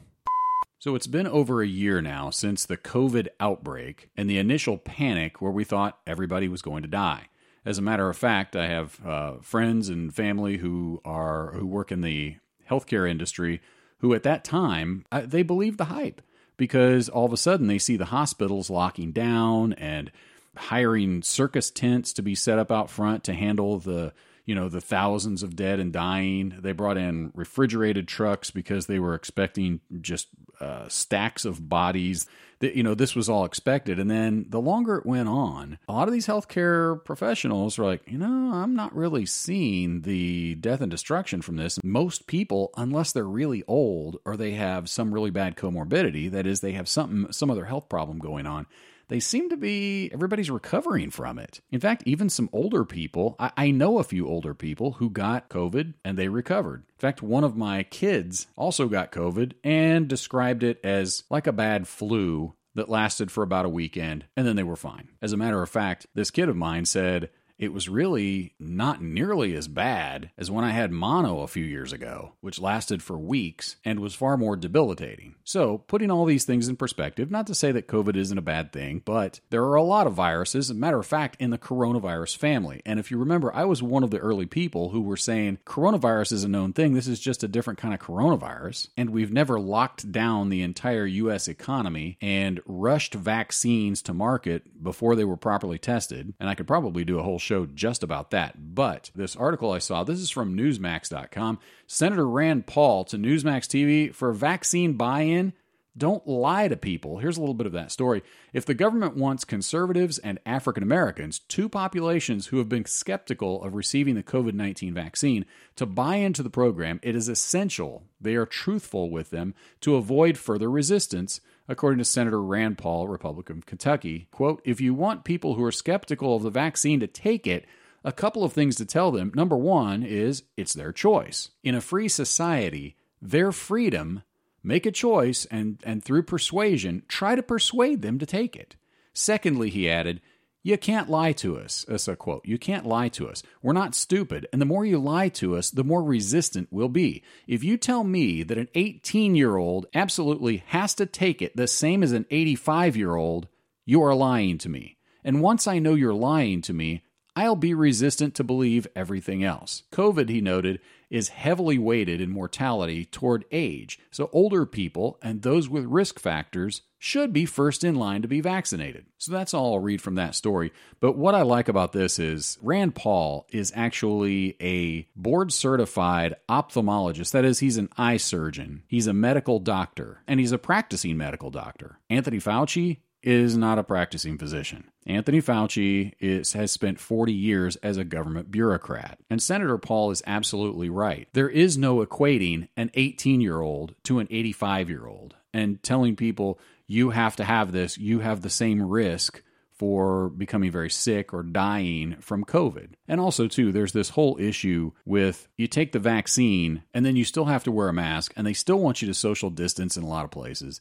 so 0.83 0.95
it's 0.95 1.07
been 1.07 1.27
over 1.27 1.61
a 1.61 1.65
year 1.65 2.01
now 2.01 2.29
since 2.29 2.65
the 2.65 2.75
COVID 2.75 3.29
outbreak 3.39 4.09
and 4.17 4.29
the 4.29 4.37
initial 4.37 4.77
panic 4.77 5.41
where 5.41 5.49
we 5.49 5.63
thought 5.63 5.99
everybody 6.05 6.49
was 6.49 6.61
going 6.61 6.81
to 6.81 6.89
die. 6.89 7.29
As 7.63 7.77
a 7.77 7.81
matter 7.81 8.09
of 8.09 8.17
fact, 8.17 8.53
I 8.53 8.67
have 8.67 8.99
uh, 9.05 9.35
friends 9.39 9.87
and 9.87 10.13
family 10.13 10.57
who 10.57 10.99
are 11.05 11.53
who 11.53 11.65
work 11.65 11.89
in 11.89 12.01
the 12.01 12.35
healthcare 12.69 13.09
industry 13.09 13.61
who 13.99 14.13
at 14.13 14.23
that 14.23 14.43
time 14.43 15.05
uh, 15.09 15.21
they 15.25 15.41
believed 15.41 15.77
the 15.77 15.85
hype 15.85 16.21
because 16.57 17.07
all 17.07 17.23
of 17.23 17.31
a 17.31 17.37
sudden 17.37 17.67
they 17.67 17.79
see 17.79 17.95
the 17.95 18.03
hospitals 18.07 18.69
locking 18.69 19.13
down 19.13 19.71
and 19.71 20.11
hiring 20.57 21.21
circus 21.21 21.71
tents 21.71 22.11
to 22.11 22.21
be 22.21 22.35
set 22.35 22.59
up 22.59 22.73
out 22.73 22.89
front 22.89 23.23
to 23.23 23.31
handle 23.31 23.79
the 23.79 24.11
you 24.45 24.55
know, 24.55 24.69
the 24.69 24.81
thousands 24.81 25.43
of 25.43 25.55
dead 25.55 25.79
and 25.79 25.93
dying. 25.93 26.57
They 26.61 26.73
brought 26.73 26.97
in 26.97 27.31
refrigerated 27.33 28.07
trucks 28.07 28.51
because 28.51 28.87
they 28.87 28.99
were 28.99 29.15
expecting 29.15 29.79
just 30.01 30.27
uh, 30.59 30.87
stacks 30.89 31.45
of 31.45 31.69
bodies. 31.69 32.27
That, 32.59 32.75
you 32.75 32.83
know, 32.83 32.95
this 32.95 33.15
was 33.15 33.29
all 33.29 33.43
expected. 33.43 33.99
And 33.99 34.09
then 34.09 34.45
the 34.47 34.61
longer 34.61 34.97
it 34.97 35.05
went 35.05 35.27
on, 35.27 35.79
a 35.87 35.93
lot 35.93 36.07
of 36.07 36.13
these 36.13 36.27
healthcare 36.27 37.03
professionals 37.03 37.77
were 37.77 37.85
like, 37.85 38.03
you 38.09 38.17
know, 38.17 38.51
I'm 38.53 38.73
not 38.73 38.95
really 38.95 39.25
seeing 39.25 40.01
the 40.01 40.55
death 40.55 40.79
and 40.79 40.91
destruction 40.91 41.41
from 41.41 41.57
this. 41.57 41.79
Most 41.83 42.27
people, 42.27 42.71
unless 42.77 43.11
they're 43.11 43.25
really 43.25 43.63
old 43.67 44.19
or 44.23 44.37
they 44.37 44.51
have 44.51 44.89
some 44.89 45.13
really 45.13 45.31
bad 45.31 45.57
comorbidity, 45.57 46.31
that 46.31 46.47
is, 46.47 46.61
they 46.61 46.71
have 46.71 46.87
something, 46.87 47.31
some 47.33 47.49
other 47.49 47.65
health 47.65 47.89
problem 47.89 48.19
going 48.19 48.45
on, 48.45 48.65
they 49.07 49.19
seem 49.19 49.49
to 49.49 49.57
be 49.57 50.09
everybody's 50.13 50.49
recovering 50.49 51.09
from 51.11 51.39
it. 51.39 51.61
In 51.71 51.79
fact, 51.79 52.03
even 52.05 52.29
some 52.29 52.49
older 52.51 52.85
people, 52.85 53.35
I, 53.39 53.51
I, 53.57 53.71
know 53.71 53.99
a 53.99 54.03
few 54.03 54.27
older 54.27 54.53
people 54.53 54.93
who 54.93 55.09
got 55.09 55.49
COVID 55.49 55.93
and 56.03 56.17
they 56.17 56.27
recovered. 56.27 56.83
In 56.87 56.99
fact, 56.99 57.21
one 57.21 57.43
of 57.43 57.57
my 57.57 57.83
kids 57.83 58.47
also 58.55 58.87
got 58.87 59.11
COVID 59.11 59.53
and 59.63 60.07
described 60.07 60.63
it 60.63 60.79
as 60.83 61.23
like 61.29 61.47
a 61.47 61.53
bad 61.53 61.87
flu 61.87 62.53
that 62.75 62.89
lasted 62.89 63.31
for 63.31 63.43
about 63.43 63.65
a 63.65 63.69
weekend 63.69 64.25
and 64.35 64.47
then 64.47 64.55
they 64.55 64.63
were 64.63 64.75
fine. 64.75 65.09
As 65.21 65.33
a 65.33 65.37
matter 65.37 65.61
of 65.61 65.69
fact, 65.69 66.07
this 66.13 66.31
kid 66.31 66.49
of 66.49 66.55
mine 66.55 66.85
said, 66.85 67.29
it 67.57 67.73
was 67.73 67.89
really 67.89 68.55
not 68.59 69.01
nearly 69.01 69.55
as 69.55 69.67
bad 69.67 70.31
as 70.37 70.49
when 70.49 70.65
I 70.65 70.71
had 70.71 70.91
mono 70.91 71.41
a 71.41 71.47
few 71.47 71.63
years 71.63 71.93
ago, 71.93 72.33
which 72.41 72.59
lasted 72.59 73.03
for 73.03 73.17
weeks 73.17 73.77
and 73.85 73.99
was 73.99 74.15
far 74.15 74.37
more 74.37 74.55
debilitating. 74.55 75.35
So, 75.43 75.79
putting 75.79 76.09
all 76.09 76.25
these 76.25 76.45
things 76.45 76.67
in 76.67 76.75
perspective, 76.75 77.29
not 77.29 77.47
to 77.47 77.55
say 77.55 77.71
that 77.71 77.87
COVID 77.87 78.15
isn't 78.15 78.37
a 78.37 78.41
bad 78.41 78.71
thing, 78.71 79.01
but 79.05 79.39
there 79.49 79.63
are 79.63 79.75
a 79.75 79.83
lot 79.83 80.07
of 80.07 80.13
viruses, 80.13 80.69
as 80.69 80.75
a 80.75 80.79
matter 80.79 80.99
of 80.99 81.05
fact, 81.05 81.37
in 81.39 81.51
the 81.51 81.57
coronavirus 81.57 82.37
family. 82.37 82.81
And 82.85 82.99
if 82.99 83.11
you 83.11 83.17
remember, 83.17 83.53
I 83.53 83.65
was 83.65 83.83
one 83.83 84.03
of 84.03 84.11
the 84.11 84.19
early 84.19 84.45
people 84.45 84.89
who 84.89 85.01
were 85.01 85.17
saying 85.17 85.59
coronavirus 85.65 86.33
is 86.33 86.43
a 86.43 86.49
known 86.49 86.73
thing, 86.73 86.93
this 86.93 87.07
is 87.07 87.19
just 87.19 87.43
a 87.43 87.47
different 87.47 87.79
kind 87.79 87.93
of 87.93 87.99
coronavirus. 87.99 88.89
And 88.97 89.09
we've 89.09 89.31
never 89.31 89.59
locked 89.59 90.11
down 90.11 90.49
the 90.49 90.61
entire 90.61 91.05
US 91.05 91.47
economy 91.47 92.17
and 92.21 92.61
rushed 92.65 93.13
vaccines 93.13 94.01
to 94.03 94.13
market 94.13 94.81
before 94.81 95.15
they 95.15 95.25
were 95.25 95.37
properly 95.37 95.77
tested. 95.77 96.33
And 96.39 96.49
I 96.49 96.55
could 96.55 96.67
probably 96.67 97.03
do 97.03 97.19
a 97.19 97.23
whole 97.23 97.39
show 97.43 97.65
just 97.65 98.03
about 98.03 98.31
that. 98.31 98.75
But 98.75 99.11
this 99.15 99.35
article 99.35 99.71
I 99.71 99.79
saw, 99.79 100.03
this 100.03 100.19
is 100.19 100.29
from 100.29 100.57
Newsmax.com. 100.57 101.59
Senator 101.87 102.27
Rand 102.27 102.65
Paul 102.65 103.03
to 103.05 103.17
Newsmax 103.17 103.67
TV 103.67 104.13
for 104.13 104.31
vaccine 104.33 104.93
buy 104.93 105.21
in. 105.21 105.53
Don't 105.95 106.25
lie 106.27 106.67
to 106.67 106.75
people. 106.75 107.19
Here's 107.19 107.37
a 107.37 107.39
little 107.39 107.53
bit 107.53 107.67
of 107.67 107.73
that 107.73 107.91
story. 107.91 108.23
If 108.51 108.65
the 108.65 108.73
government 108.73 109.15
wants 109.15 109.45
conservatives 109.45 110.17
and 110.17 110.39
African 110.43 110.81
Americans, 110.81 111.37
two 111.37 111.69
populations 111.69 112.47
who 112.47 112.57
have 112.57 112.67
been 112.67 112.85
skeptical 112.85 113.61
of 113.61 113.75
receiving 113.75 114.15
the 114.15 114.23
COVID 114.23 114.53
19 114.55 114.95
vaccine, 114.95 115.45
to 115.75 115.85
buy 115.85 116.15
into 116.15 116.41
the 116.41 116.49
program, 116.49 116.99
it 117.03 117.15
is 117.15 117.29
essential 117.29 118.05
they 118.19 118.33
are 118.33 118.47
truthful 118.47 119.11
with 119.11 119.29
them 119.29 119.53
to 119.81 119.95
avoid 119.95 120.37
further 120.37 120.71
resistance 120.71 121.41
according 121.67 121.97
to 121.99 122.05
Senator 122.05 122.41
Rand 122.41 122.77
Paul, 122.77 123.07
Republican 123.07 123.57
of 123.59 123.65
Kentucky. 123.65 124.27
Quote, 124.31 124.61
if 124.65 124.81
you 124.81 124.93
want 124.93 125.23
people 125.23 125.55
who 125.55 125.63
are 125.63 125.71
skeptical 125.71 126.35
of 126.35 126.43
the 126.43 126.49
vaccine 126.49 126.99
to 126.99 127.07
take 127.07 127.47
it, 127.47 127.65
a 128.03 128.11
couple 128.11 128.43
of 128.43 128.53
things 128.53 128.75
to 128.75 128.85
tell 128.85 129.11
them. 129.11 129.31
Number 129.33 129.57
one 129.57 130.03
is 130.03 130.43
it's 130.57 130.73
their 130.73 130.91
choice. 130.91 131.51
In 131.63 131.75
a 131.75 131.81
free 131.81 132.09
society, 132.09 132.97
their 133.21 133.51
freedom, 133.51 134.23
make 134.61 134.85
a 134.85 134.91
choice 134.91 135.45
and, 135.45 135.81
and 135.85 136.03
through 136.03 136.23
persuasion, 136.23 137.03
try 137.07 137.35
to 137.35 137.43
persuade 137.43 138.01
them 138.01 138.19
to 138.19 138.25
take 138.25 138.55
it. 138.55 138.75
Secondly, 139.13 139.69
he 139.69 139.89
added, 139.89 140.21
you 140.63 140.77
can't 140.77 141.09
lie 141.09 141.33
to 141.33 141.57
us. 141.57 141.85
That's 141.87 142.07
a 142.07 142.15
quote. 142.15 142.45
You 142.45 142.57
can't 142.57 142.85
lie 142.85 143.09
to 143.09 143.27
us. 143.27 143.43
We're 143.61 143.73
not 143.73 143.95
stupid. 143.95 144.47
And 144.53 144.61
the 144.61 144.65
more 144.65 144.85
you 144.85 144.97
lie 144.97 145.27
to 145.29 145.57
us, 145.57 145.69
the 145.69 145.83
more 145.83 146.01
resistant 146.01 146.69
we'll 146.71 146.87
be. 146.87 147.21
If 147.47 147.63
you 147.63 147.77
tell 147.77 148.05
me 148.05 148.43
that 148.43 148.57
an 148.57 148.69
18 148.73 149.35
year 149.35 149.57
old 149.57 149.85
absolutely 149.93 150.63
has 150.67 150.95
to 150.95 151.05
take 151.05 151.41
it 151.41 151.55
the 151.57 151.67
same 151.67 152.01
as 152.01 152.13
an 152.13 152.25
85 152.31 152.95
year 152.95 153.15
old, 153.15 153.49
you 153.85 154.01
are 154.03 154.15
lying 154.15 154.57
to 154.59 154.69
me. 154.69 154.97
And 155.23 155.41
once 155.41 155.67
I 155.67 155.79
know 155.79 155.95
you're 155.95 156.13
lying 156.13 156.61
to 156.61 156.73
me, 156.73 157.02
I'll 157.35 157.55
be 157.55 157.73
resistant 157.73 158.35
to 158.35 158.43
believe 158.43 158.87
everything 158.95 159.43
else. 159.43 159.83
COVID, 159.91 160.29
he 160.29 160.39
noted, 160.39 160.79
is 161.09 161.29
heavily 161.29 161.77
weighted 161.77 162.21
in 162.21 162.29
mortality 162.29 163.05
toward 163.05 163.45
age, 163.51 163.99
so 164.11 164.29
older 164.33 164.65
people 164.65 165.19
and 165.21 165.41
those 165.41 165.69
with 165.69 165.85
risk 165.85 166.19
factors 166.19 166.81
should 166.97 167.33
be 167.33 167.45
first 167.45 167.83
in 167.83 167.95
line 167.95 168.21
to 168.21 168.27
be 168.27 168.39
vaccinated. 168.39 169.05
So 169.17 169.31
that's 169.31 169.53
all 169.53 169.73
I'll 169.73 169.79
read 169.79 170.01
from 170.01 170.15
that 170.15 170.35
story. 170.35 170.71
But 170.99 171.17
what 171.17 171.35
I 171.35 171.41
like 171.41 171.67
about 171.67 171.91
this 171.91 172.17
is 172.17 172.57
Rand 172.61 172.95
Paul 172.95 173.45
is 173.51 173.73
actually 173.75 174.55
a 174.61 175.07
board 175.15 175.51
certified 175.51 176.35
ophthalmologist. 176.49 177.31
That 177.31 177.45
is, 177.45 177.59
he's 177.59 177.77
an 177.77 177.89
eye 177.97 178.17
surgeon, 178.17 178.83
he's 178.87 179.07
a 179.07 179.13
medical 179.13 179.59
doctor, 179.59 180.21
and 180.27 180.39
he's 180.39 180.53
a 180.53 180.57
practicing 180.57 181.17
medical 181.17 181.51
doctor. 181.51 181.99
Anthony 182.09 182.37
Fauci 182.37 182.99
is 183.21 183.57
not 183.57 183.79
a 183.79 183.83
practicing 183.83 184.37
physician. 184.37 184.85
Anthony 185.05 185.41
Fauci 185.41 186.13
is, 186.19 186.53
has 186.53 186.71
spent 186.71 186.99
40 186.99 187.33
years 187.33 187.75
as 187.77 187.97
a 187.97 188.03
government 188.03 188.51
bureaucrat. 188.51 189.19
And 189.29 189.41
Senator 189.41 189.77
Paul 189.77 190.11
is 190.11 190.23
absolutely 190.25 190.89
right. 190.89 191.27
There 191.33 191.49
is 191.49 191.77
no 191.77 192.05
equating 192.05 192.67
an 192.77 192.91
18 192.93 193.41
year 193.41 193.61
old 193.61 193.95
to 194.03 194.19
an 194.19 194.27
85 194.29 194.89
year 194.89 195.07
old 195.07 195.35
and 195.53 195.81
telling 195.83 196.15
people 196.15 196.59
you 196.87 197.11
have 197.11 197.35
to 197.37 197.43
have 197.43 197.71
this, 197.71 197.97
you 197.97 198.19
have 198.19 198.41
the 198.41 198.49
same 198.49 198.81
risk 198.81 199.41
for 199.71 200.29
becoming 200.29 200.71
very 200.71 200.89
sick 200.89 201.33
or 201.33 201.43
dying 201.43 202.15
from 202.19 202.45
COVID. 202.45 202.89
And 203.07 203.19
also, 203.19 203.47
too, 203.47 203.71
there's 203.71 203.91
this 203.91 204.09
whole 204.09 204.37
issue 204.39 204.91
with 205.03 205.47
you 205.57 205.67
take 205.67 205.91
the 205.91 205.99
vaccine 205.99 206.83
and 206.93 207.05
then 207.05 207.15
you 207.15 207.25
still 207.25 207.45
have 207.45 207.63
to 207.63 207.71
wear 207.71 207.89
a 207.89 207.93
mask, 207.93 208.33
and 208.35 208.45
they 208.45 208.53
still 208.53 208.79
want 208.79 209.01
you 209.01 209.07
to 209.07 209.13
social 209.13 209.49
distance 209.49 209.97
in 209.97 210.03
a 210.03 210.07
lot 210.07 210.25
of 210.25 210.31
places 210.31 210.79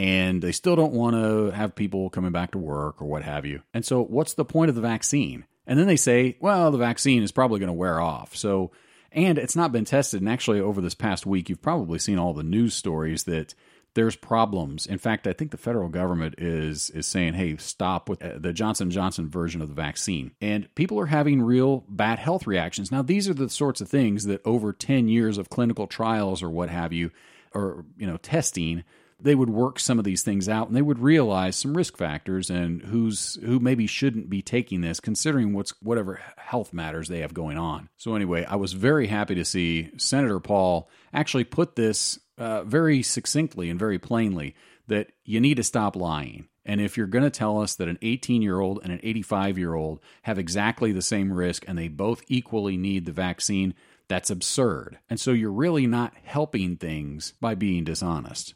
and 0.00 0.40
they 0.40 0.52
still 0.52 0.76
don't 0.76 0.94
want 0.94 1.14
to 1.14 1.50
have 1.50 1.74
people 1.74 2.08
coming 2.08 2.32
back 2.32 2.52
to 2.52 2.58
work 2.58 3.02
or 3.02 3.04
what 3.04 3.22
have 3.22 3.44
you. 3.44 3.60
And 3.74 3.84
so, 3.84 4.02
what's 4.02 4.32
the 4.32 4.46
point 4.46 4.70
of 4.70 4.74
the 4.74 4.80
vaccine? 4.80 5.44
And 5.66 5.78
then 5.78 5.86
they 5.86 5.96
say, 5.96 6.38
well, 6.40 6.70
the 6.70 6.78
vaccine 6.78 7.22
is 7.22 7.32
probably 7.32 7.60
going 7.60 7.68
to 7.68 7.74
wear 7.74 8.00
off. 8.00 8.34
So, 8.34 8.70
and 9.12 9.36
it's 9.36 9.56
not 9.56 9.72
been 9.72 9.84
tested. 9.84 10.22
And 10.22 10.30
actually, 10.30 10.58
over 10.58 10.80
this 10.80 10.94
past 10.94 11.26
week, 11.26 11.50
you've 11.50 11.60
probably 11.60 11.98
seen 11.98 12.18
all 12.18 12.32
the 12.32 12.42
news 12.42 12.72
stories 12.72 13.24
that 13.24 13.54
there's 13.92 14.16
problems. 14.16 14.86
In 14.86 14.96
fact, 14.96 15.26
I 15.26 15.34
think 15.34 15.50
the 15.50 15.58
federal 15.58 15.90
government 15.90 16.36
is 16.38 16.88
is 16.88 17.06
saying, 17.06 17.34
"Hey, 17.34 17.58
stop 17.58 18.08
with 18.08 18.24
uh, 18.24 18.38
the 18.38 18.54
Johnson 18.54 18.90
Johnson 18.90 19.28
version 19.28 19.60
of 19.60 19.68
the 19.68 19.74
vaccine." 19.74 20.30
And 20.40 20.74
people 20.76 20.98
are 20.98 21.06
having 21.06 21.42
real 21.42 21.84
bad 21.90 22.18
health 22.18 22.46
reactions. 22.46 22.90
Now, 22.90 23.02
these 23.02 23.28
are 23.28 23.34
the 23.34 23.50
sorts 23.50 23.82
of 23.82 23.88
things 23.90 24.24
that 24.24 24.40
over 24.46 24.72
10 24.72 25.08
years 25.08 25.36
of 25.36 25.50
clinical 25.50 25.86
trials 25.86 26.42
or 26.42 26.48
what 26.48 26.70
have 26.70 26.94
you 26.94 27.10
or, 27.52 27.84
you 27.98 28.06
know, 28.06 28.16
testing 28.16 28.84
they 29.22 29.34
would 29.34 29.50
work 29.50 29.78
some 29.78 29.98
of 29.98 30.04
these 30.04 30.22
things 30.22 30.48
out 30.48 30.68
and 30.68 30.76
they 30.76 30.82
would 30.82 30.98
realize 30.98 31.56
some 31.56 31.76
risk 31.76 31.96
factors 31.96 32.50
and 32.50 32.82
who's 32.82 33.38
who 33.44 33.58
maybe 33.58 33.86
shouldn't 33.86 34.30
be 34.30 34.42
taking 34.42 34.80
this 34.80 35.00
considering 35.00 35.52
what's 35.52 35.74
whatever 35.82 36.20
health 36.36 36.72
matters 36.72 37.08
they 37.08 37.20
have 37.20 37.34
going 37.34 37.58
on. 37.58 37.88
So 37.96 38.14
anyway, 38.14 38.44
I 38.44 38.56
was 38.56 38.72
very 38.72 39.06
happy 39.06 39.34
to 39.34 39.44
see 39.44 39.90
Senator 39.96 40.40
Paul 40.40 40.88
actually 41.12 41.44
put 41.44 41.76
this 41.76 42.18
uh, 42.38 42.64
very 42.64 43.02
succinctly 43.02 43.70
and 43.70 43.78
very 43.78 43.98
plainly 43.98 44.54
that 44.88 45.12
you 45.24 45.40
need 45.40 45.56
to 45.56 45.62
stop 45.62 45.94
lying. 45.94 46.48
And 46.64 46.80
if 46.80 46.96
you're 46.96 47.06
going 47.06 47.24
to 47.24 47.30
tell 47.30 47.60
us 47.60 47.74
that 47.76 47.88
an 47.88 47.98
18 48.02 48.42
year 48.42 48.60
old 48.60 48.80
and 48.82 48.92
an 48.92 49.00
85 49.02 49.58
year 49.58 49.74
old 49.74 50.00
have 50.22 50.38
exactly 50.38 50.92
the 50.92 51.02
same 51.02 51.32
risk 51.32 51.64
and 51.66 51.76
they 51.76 51.88
both 51.88 52.22
equally 52.28 52.76
need 52.76 53.06
the 53.06 53.12
vaccine, 53.12 53.74
that's 54.08 54.30
absurd. 54.30 54.98
And 55.08 55.18
so 55.20 55.30
you're 55.30 55.52
really 55.52 55.86
not 55.86 56.14
helping 56.24 56.76
things 56.76 57.34
by 57.40 57.54
being 57.54 57.84
dishonest. 57.84 58.54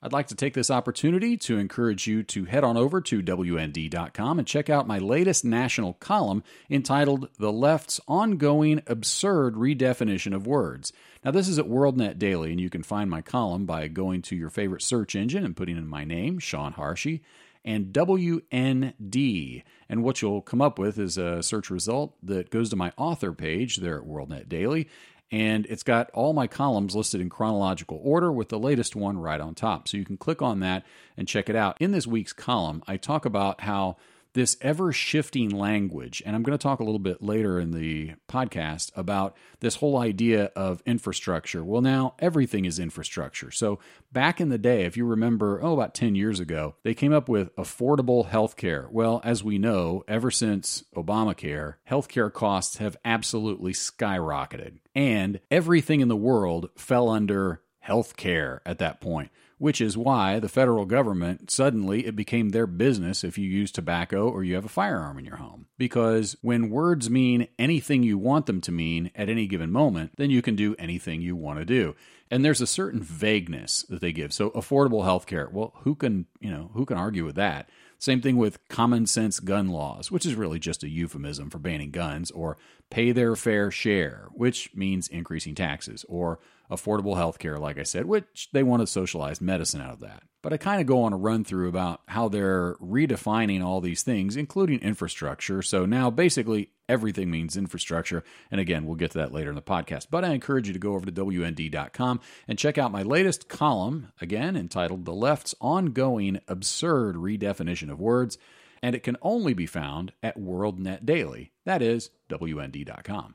I'd 0.00 0.12
like 0.12 0.28
to 0.28 0.36
take 0.36 0.54
this 0.54 0.70
opportunity 0.70 1.36
to 1.38 1.58
encourage 1.58 2.06
you 2.06 2.22
to 2.22 2.44
head 2.44 2.62
on 2.62 2.76
over 2.76 3.00
to 3.00 3.20
WND.com 3.20 4.38
and 4.38 4.46
check 4.46 4.70
out 4.70 4.86
my 4.86 4.98
latest 4.98 5.44
national 5.44 5.94
column 5.94 6.44
entitled 6.70 7.28
The 7.38 7.50
Left's 7.50 8.00
Ongoing 8.06 8.80
Absurd 8.86 9.54
Redefinition 9.56 10.36
of 10.36 10.46
Words. 10.46 10.92
Now, 11.24 11.32
this 11.32 11.48
is 11.48 11.58
at 11.58 11.66
WorldNet 11.66 12.16
Daily, 12.16 12.52
and 12.52 12.60
you 12.60 12.70
can 12.70 12.84
find 12.84 13.10
my 13.10 13.22
column 13.22 13.66
by 13.66 13.88
going 13.88 14.22
to 14.22 14.36
your 14.36 14.50
favorite 14.50 14.82
search 14.82 15.16
engine 15.16 15.44
and 15.44 15.56
putting 15.56 15.76
in 15.76 15.88
my 15.88 16.04
name, 16.04 16.38
Sean 16.38 16.74
Harshey, 16.74 17.24
and 17.64 17.92
WND. 17.92 19.64
And 19.88 20.04
what 20.04 20.22
you'll 20.22 20.42
come 20.42 20.62
up 20.62 20.78
with 20.78 21.00
is 21.00 21.18
a 21.18 21.42
search 21.42 21.70
result 21.70 22.14
that 22.22 22.50
goes 22.50 22.70
to 22.70 22.76
my 22.76 22.92
author 22.96 23.32
page 23.32 23.78
there 23.78 23.98
at 23.98 24.06
WorldNet 24.06 24.48
Daily 24.48 24.88
and 25.30 25.66
it's 25.66 25.82
got 25.82 26.10
all 26.10 26.32
my 26.32 26.46
columns 26.46 26.96
listed 26.96 27.20
in 27.20 27.28
chronological 27.28 28.00
order 28.02 28.32
with 28.32 28.48
the 28.48 28.58
latest 28.58 28.96
one 28.96 29.18
right 29.18 29.40
on 29.40 29.54
top. 29.54 29.88
So 29.88 29.96
you 29.96 30.04
can 30.04 30.16
click 30.16 30.40
on 30.40 30.60
that 30.60 30.84
and 31.16 31.28
check 31.28 31.48
it 31.48 31.56
out. 31.56 31.76
In 31.80 31.90
this 31.90 32.06
week's 32.06 32.32
column, 32.32 32.82
I 32.86 32.96
talk 32.96 33.24
about 33.24 33.62
how 33.62 33.96
this 34.38 34.56
ever 34.60 34.92
shifting 34.92 35.50
language. 35.50 36.22
And 36.24 36.36
I'm 36.36 36.44
going 36.44 36.56
to 36.56 36.62
talk 36.62 36.78
a 36.78 36.84
little 36.84 37.00
bit 37.00 37.20
later 37.20 37.58
in 37.58 37.72
the 37.72 38.12
podcast 38.28 38.92
about 38.94 39.36
this 39.58 39.74
whole 39.74 39.98
idea 39.98 40.52
of 40.54 40.80
infrastructure. 40.86 41.64
Well, 41.64 41.80
now 41.80 42.14
everything 42.20 42.64
is 42.64 42.78
infrastructure. 42.78 43.50
So 43.50 43.80
back 44.12 44.40
in 44.40 44.48
the 44.48 44.56
day, 44.56 44.84
if 44.84 44.96
you 44.96 45.06
remember, 45.06 45.58
oh, 45.60 45.72
about 45.72 45.92
10 45.92 46.14
years 46.14 46.38
ago, 46.38 46.76
they 46.84 46.94
came 46.94 47.12
up 47.12 47.28
with 47.28 47.52
affordable 47.56 48.28
health 48.28 48.56
care. 48.56 48.88
Well, 48.92 49.20
as 49.24 49.42
we 49.42 49.58
know, 49.58 50.04
ever 50.06 50.30
since 50.30 50.84
Obamacare, 50.94 51.74
healthcare 51.90 52.32
costs 52.32 52.76
have 52.76 52.96
absolutely 53.04 53.72
skyrocketed. 53.72 54.78
And 54.94 55.40
everything 55.50 56.00
in 56.00 56.06
the 56.06 56.14
world 56.14 56.70
fell 56.76 57.08
under 57.08 57.60
health 57.80 58.16
care 58.16 58.62
at 58.64 58.78
that 58.78 59.00
point 59.00 59.32
which 59.58 59.80
is 59.80 59.96
why 59.96 60.38
the 60.38 60.48
federal 60.48 60.84
government 60.84 61.50
suddenly 61.50 62.06
it 62.06 62.16
became 62.16 62.50
their 62.50 62.66
business 62.66 63.24
if 63.24 63.36
you 63.36 63.48
use 63.48 63.70
tobacco 63.70 64.28
or 64.28 64.42
you 64.44 64.54
have 64.54 64.64
a 64.64 64.68
firearm 64.68 65.18
in 65.18 65.24
your 65.24 65.36
home. 65.36 65.66
Because 65.76 66.36
when 66.40 66.70
words 66.70 67.10
mean 67.10 67.48
anything 67.58 68.02
you 68.02 68.16
want 68.16 68.46
them 68.46 68.60
to 68.62 68.72
mean 68.72 69.10
at 69.14 69.28
any 69.28 69.46
given 69.46 69.70
moment, 69.70 70.12
then 70.16 70.30
you 70.30 70.42
can 70.42 70.56
do 70.56 70.74
anything 70.78 71.20
you 71.20 71.36
want 71.36 71.58
to 71.58 71.64
do. 71.64 71.94
And 72.30 72.44
there's 72.44 72.60
a 72.60 72.66
certain 72.66 73.02
vagueness 73.02 73.84
that 73.88 74.00
they 74.00 74.12
give. 74.12 74.32
So 74.32 74.50
affordable 74.50 75.04
health 75.04 75.26
care, 75.26 75.48
well, 75.50 75.74
who 75.82 75.94
can, 75.94 76.26
you 76.40 76.50
know, 76.50 76.70
who 76.74 76.84
can 76.84 76.98
argue 76.98 77.24
with 77.24 77.36
that? 77.36 77.68
Same 77.98 78.20
thing 78.20 78.36
with 78.36 78.66
common 78.68 79.06
sense 79.06 79.40
gun 79.40 79.68
laws, 79.68 80.10
which 80.10 80.24
is 80.24 80.36
really 80.36 80.60
just 80.60 80.84
a 80.84 80.88
euphemism 80.88 81.50
for 81.50 81.58
banning 81.58 81.90
guns, 81.90 82.30
or 82.30 82.56
pay 82.90 83.10
their 83.10 83.34
fair 83.34 83.72
share, 83.72 84.28
which 84.32 84.70
means 84.74 85.08
increasing 85.08 85.56
taxes, 85.56 86.04
or 86.08 86.38
affordable 86.70 87.16
health 87.16 87.38
care, 87.38 87.58
like 87.58 87.78
I 87.78 87.82
said, 87.82 88.06
which 88.06 88.48
they 88.52 88.62
want 88.62 88.82
to 88.82 88.86
socialize 88.86 89.40
medicine 89.40 89.80
out 89.80 89.94
of 89.94 90.00
that. 90.00 90.22
But 90.42 90.52
I 90.52 90.56
kind 90.56 90.80
of 90.80 90.86
go 90.86 91.02
on 91.02 91.12
a 91.12 91.16
run 91.16 91.44
through 91.44 91.68
about 91.68 92.00
how 92.06 92.28
they're 92.28 92.74
redefining 92.76 93.64
all 93.64 93.80
these 93.80 94.02
things, 94.02 94.36
including 94.36 94.80
infrastructure. 94.80 95.62
So 95.62 95.84
now 95.84 96.10
basically 96.10 96.70
everything 96.88 97.30
means 97.30 97.56
infrastructure. 97.56 98.22
And 98.50 98.60
again, 98.60 98.86
we'll 98.86 98.96
get 98.96 99.10
to 99.12 99.18
that 99.18 99.32
later 99.32 99.50
in 99.50 99.56
the 99.56 99.62
podcast. 99.62 100.06
But 100.10 100.24
I 100.24 100.30
encourage 100.30 100.68
you 100.68 100.72
to 100.72 100.78
go 100.78 100.94
over 100.94 101.06
to 101.06 101.12
WND.com 101.12 102.20
and 102.46 102.58
check 102.58 102.78
out 102.78 102.92
my 102.92 103.02
latest 103.02 103.48
column, 103.48 104.12
again 104.20 104.56
entitled 104.56 105.04
The 105.04 105.12
Left's 105.12 105.54
Ongoing 105.60 106.40
Absurd 106.46 107.16
Redefinition 107.16 107.90
of 107.90 108.00
Words. 108.00 108.38
And 108.80 108.94
it 108.94 109.02
can 109.02 109.16
only 109.22 109.54
be 109.54 109.66
found 109.66 110.12
at 110.22 110.38
WorldNet 110.38 111.04
Daily. 111.04 111.50
That 111.64 111.82
is, 111.82 112.10
WND.com. 112.30 113.34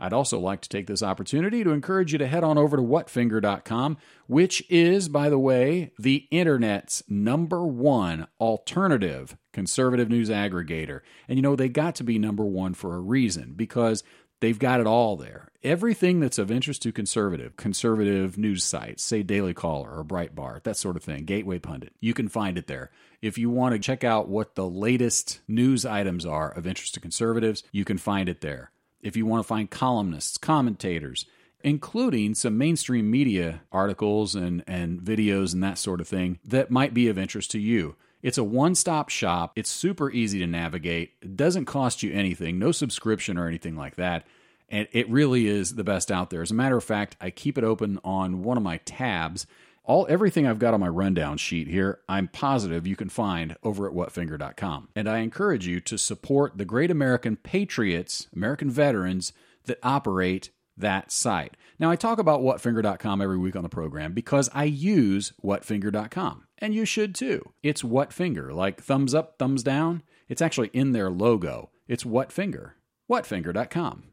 I'd 0.00 0.12
also 0.12 0.38
like 0.40 0.60
to 0.62 0.68
take 0.68 0.88
this 0.88 1.02
opportunity 1.02 1.62
to 1.62 1.70
encourage 1.70 2.12
you 2.12 2.18
to 2.18 2.26
head 2.26 2.42
on 2.42 2.58
over 2.58 2.76
to 2.76 2.82
whatfinger.com, 2.82 3.98
which 4.26 4.64
is, 4.68 5.08
by 5.08 5.28
the 5.28 5.38
way, 5.38 5.92
the 5.98 6.26
internet's 6.30 7.04
number 7.08 7.64
one 7.64 8.26
alternative 8.40 9.36
conservative 9.52 10.08
news 10.08 10.28
aggregator. 10.28 11.00
And 11.28 11.38
you 11.38 11.42
know, 11.42 11.54
they 11.54 11.68
got 11.68 11.94
to 11.96 12.04
be 12.04 12.18
number 12.18 12.44
one 12.44 12.74
for 12.74 12.96
a 12.96 13.00
reason 13.00 13.52
because 13.54 14.02
they've 14.40 14.58
got 14.58 14.80
it 14.80 14.86
all 14.88 15.16
there. 15.16 15.48
Everything 15.62 16.18
that's 16.18 16.38
of 16.38 16.50
interest 16.50 16.82
to 16.82 16.90
conservative, 16.90 17.56
conservative 17.56 18.36
news 18.36 18.64
sites, 18.64 19.04
say 19.04 19.22
Daily 19.22 19.54
Caller 19.54 19.90
or 19.96 20.04
Breitbart, 20.04 20.64
that 20.64 20.76
sort 20.76 20.96
of 20.96 21.04
thing, 21.04 21.24
Gateway 21.24 21.60
Pundit, 21.60 21.92
you 22.00 22.12
can 22.12 22.28
find 22.28 22.58
it 22.58 22.66
there. 22.66 22.90
If 23.20 23.38
you 23.38 23.50
want 23.50 23.74
to 23.74 23.78
check 23.78 24.02
out 24.02 24.28
what 24.28 24.56
the 24.56 24.66
latest 24.66 25.40
news 25.46 25.86
items 25.86 26.26
are 26.26 26.50
of 26.50 26.66
interest 26.66 26.94
to 26.94 27.00
conservatives, 27.00 27.62
you 27.70 27.84
can 27.84 27.98
find 27.98 28.28
it 28.28 28.40
there 28.40 28.71
if 29.02 29.16
you 29.16 29.26
want 29.26 29.42
to 29.42 29.48
find 29.48 29.70
columnists, 29.70 30.38
commentators, 30.38 31.26
including 31.64 32.34
some 32.34 32.58
mainstream 32.58 33.10
media 33.10 33.62
articles 33.70 34.34
and, 34.34 34.64
and 34.66 35.00
videos 35.00 35.52
and 35.52 35.62
that 35.62 35.78
sort 35.78 36.00
of 36.00 36.08
thing 36.08 36.38
that 36.44 36.70
might 36.70 36.94
be 36.94 37.08
of 37.08 37.18
interest 37.18 37.50
to 37.52 37.58
you. 37.58 37.96
It's 38.22 38.38
a 38.38 38.44
one 38.44 38.74
stop 38.74 39.08
shop. 39.08 39.52
It's 39.56 39.70
super 39.70 40.10
easy 40.10 40.38
to 40.38 40.46
navigate. 40.46 41.12
It 41.20 41.36
doesn't 41.36 41.64
cost 41.64 42.02
you 42.02 42.12
anything, 42.12 42.58
no 42.58 42.70
subscription 42.70 43.36
or 43.36 43.48
anything 43.48 43.76
like 43.76 43.96
that. 43.96 44.26
And 44.68 44.88
it 44.92 45.10
really 45.10 45.46
is 45.48 45.74
the 45.74 45.84
best 45.84 46.10
out 46.10 46.30
there. 46.30 46.40
As 46.40 46.50
a 46.50 46.54
matter 46.54 46.76
of 46.76 46.84
fact, 46.84 47.16
I 47.20 47.30
keep 47.30 47.58
it 47.58 47.64
open 47.64 47.98
on 48.04 48.42
one 48.42 48.56
of 48.56 48.62
my 48.62 48.78
tabs 48.78 49.46
all 49.84 50.06
everything 50.08 50.46
I've 50.46 50.58
got 50.58 50.74
on 50.74 50.80
my 50.80 50.88
rundown 50.88 51.36
sheet 51.36 51.68
here, 51.68 52.00
I'm 52.08 52.28
positive 52.28 52.86
you 52.86 52.96
can 52.96 53.08
find 53.08 53.56
over 53.62 53.86
at 53.86 53.94
whatfinger.com. 53.94 54.88
And 54.94 55.08
I 55.08 55.18
encourage 55.18 55.66
you 55.66 55.80
to 55.80 55.98
support 55.98 56.56
the 56.56 56.64
great 56.64 56.90
American 56.90 57.36
patriots, 57.36 58.28
American 58.34 58.70
veterans 58.70 59.32
that 59.64 59.78
operate 59.82 60.50
that 60.76 61.10
site. 61.12 61.56
Now 61.78 61.90
I 61.90 61.96
talk 61.96 62.18
about 62.18 62.40
whatfinger.com 62.40 63.20
every 63.20 63.38
week 63.38 63.56
on 63.56 63.62
the 63.62 63.68
program 63.68 64.12
because 64.12 64.48
I 64.54 64.64
use 64.64 65.32
whatfinger.com. 65.42 66.44
And 66.58 66.74
you 66.74 66.84
should 66.84 67.14
too. 67.14 67.52
It's 67.62 67.82
whatfinger, 67.82 68.52
like 68.54 68.80
thumbs 68.80 69.14
up, 69.14 69.38
thumbs 69.38 69.62
down. 69.62 70.02
It's 70.28 70.42
actually 70.42 70.68
in 70.68 70.92
their 70.92 71.10
logo. 71.10 71.70
It's 71.88 72.04
whatfinger. 72.04 72.72
whatfinger.com. 73.10 74.04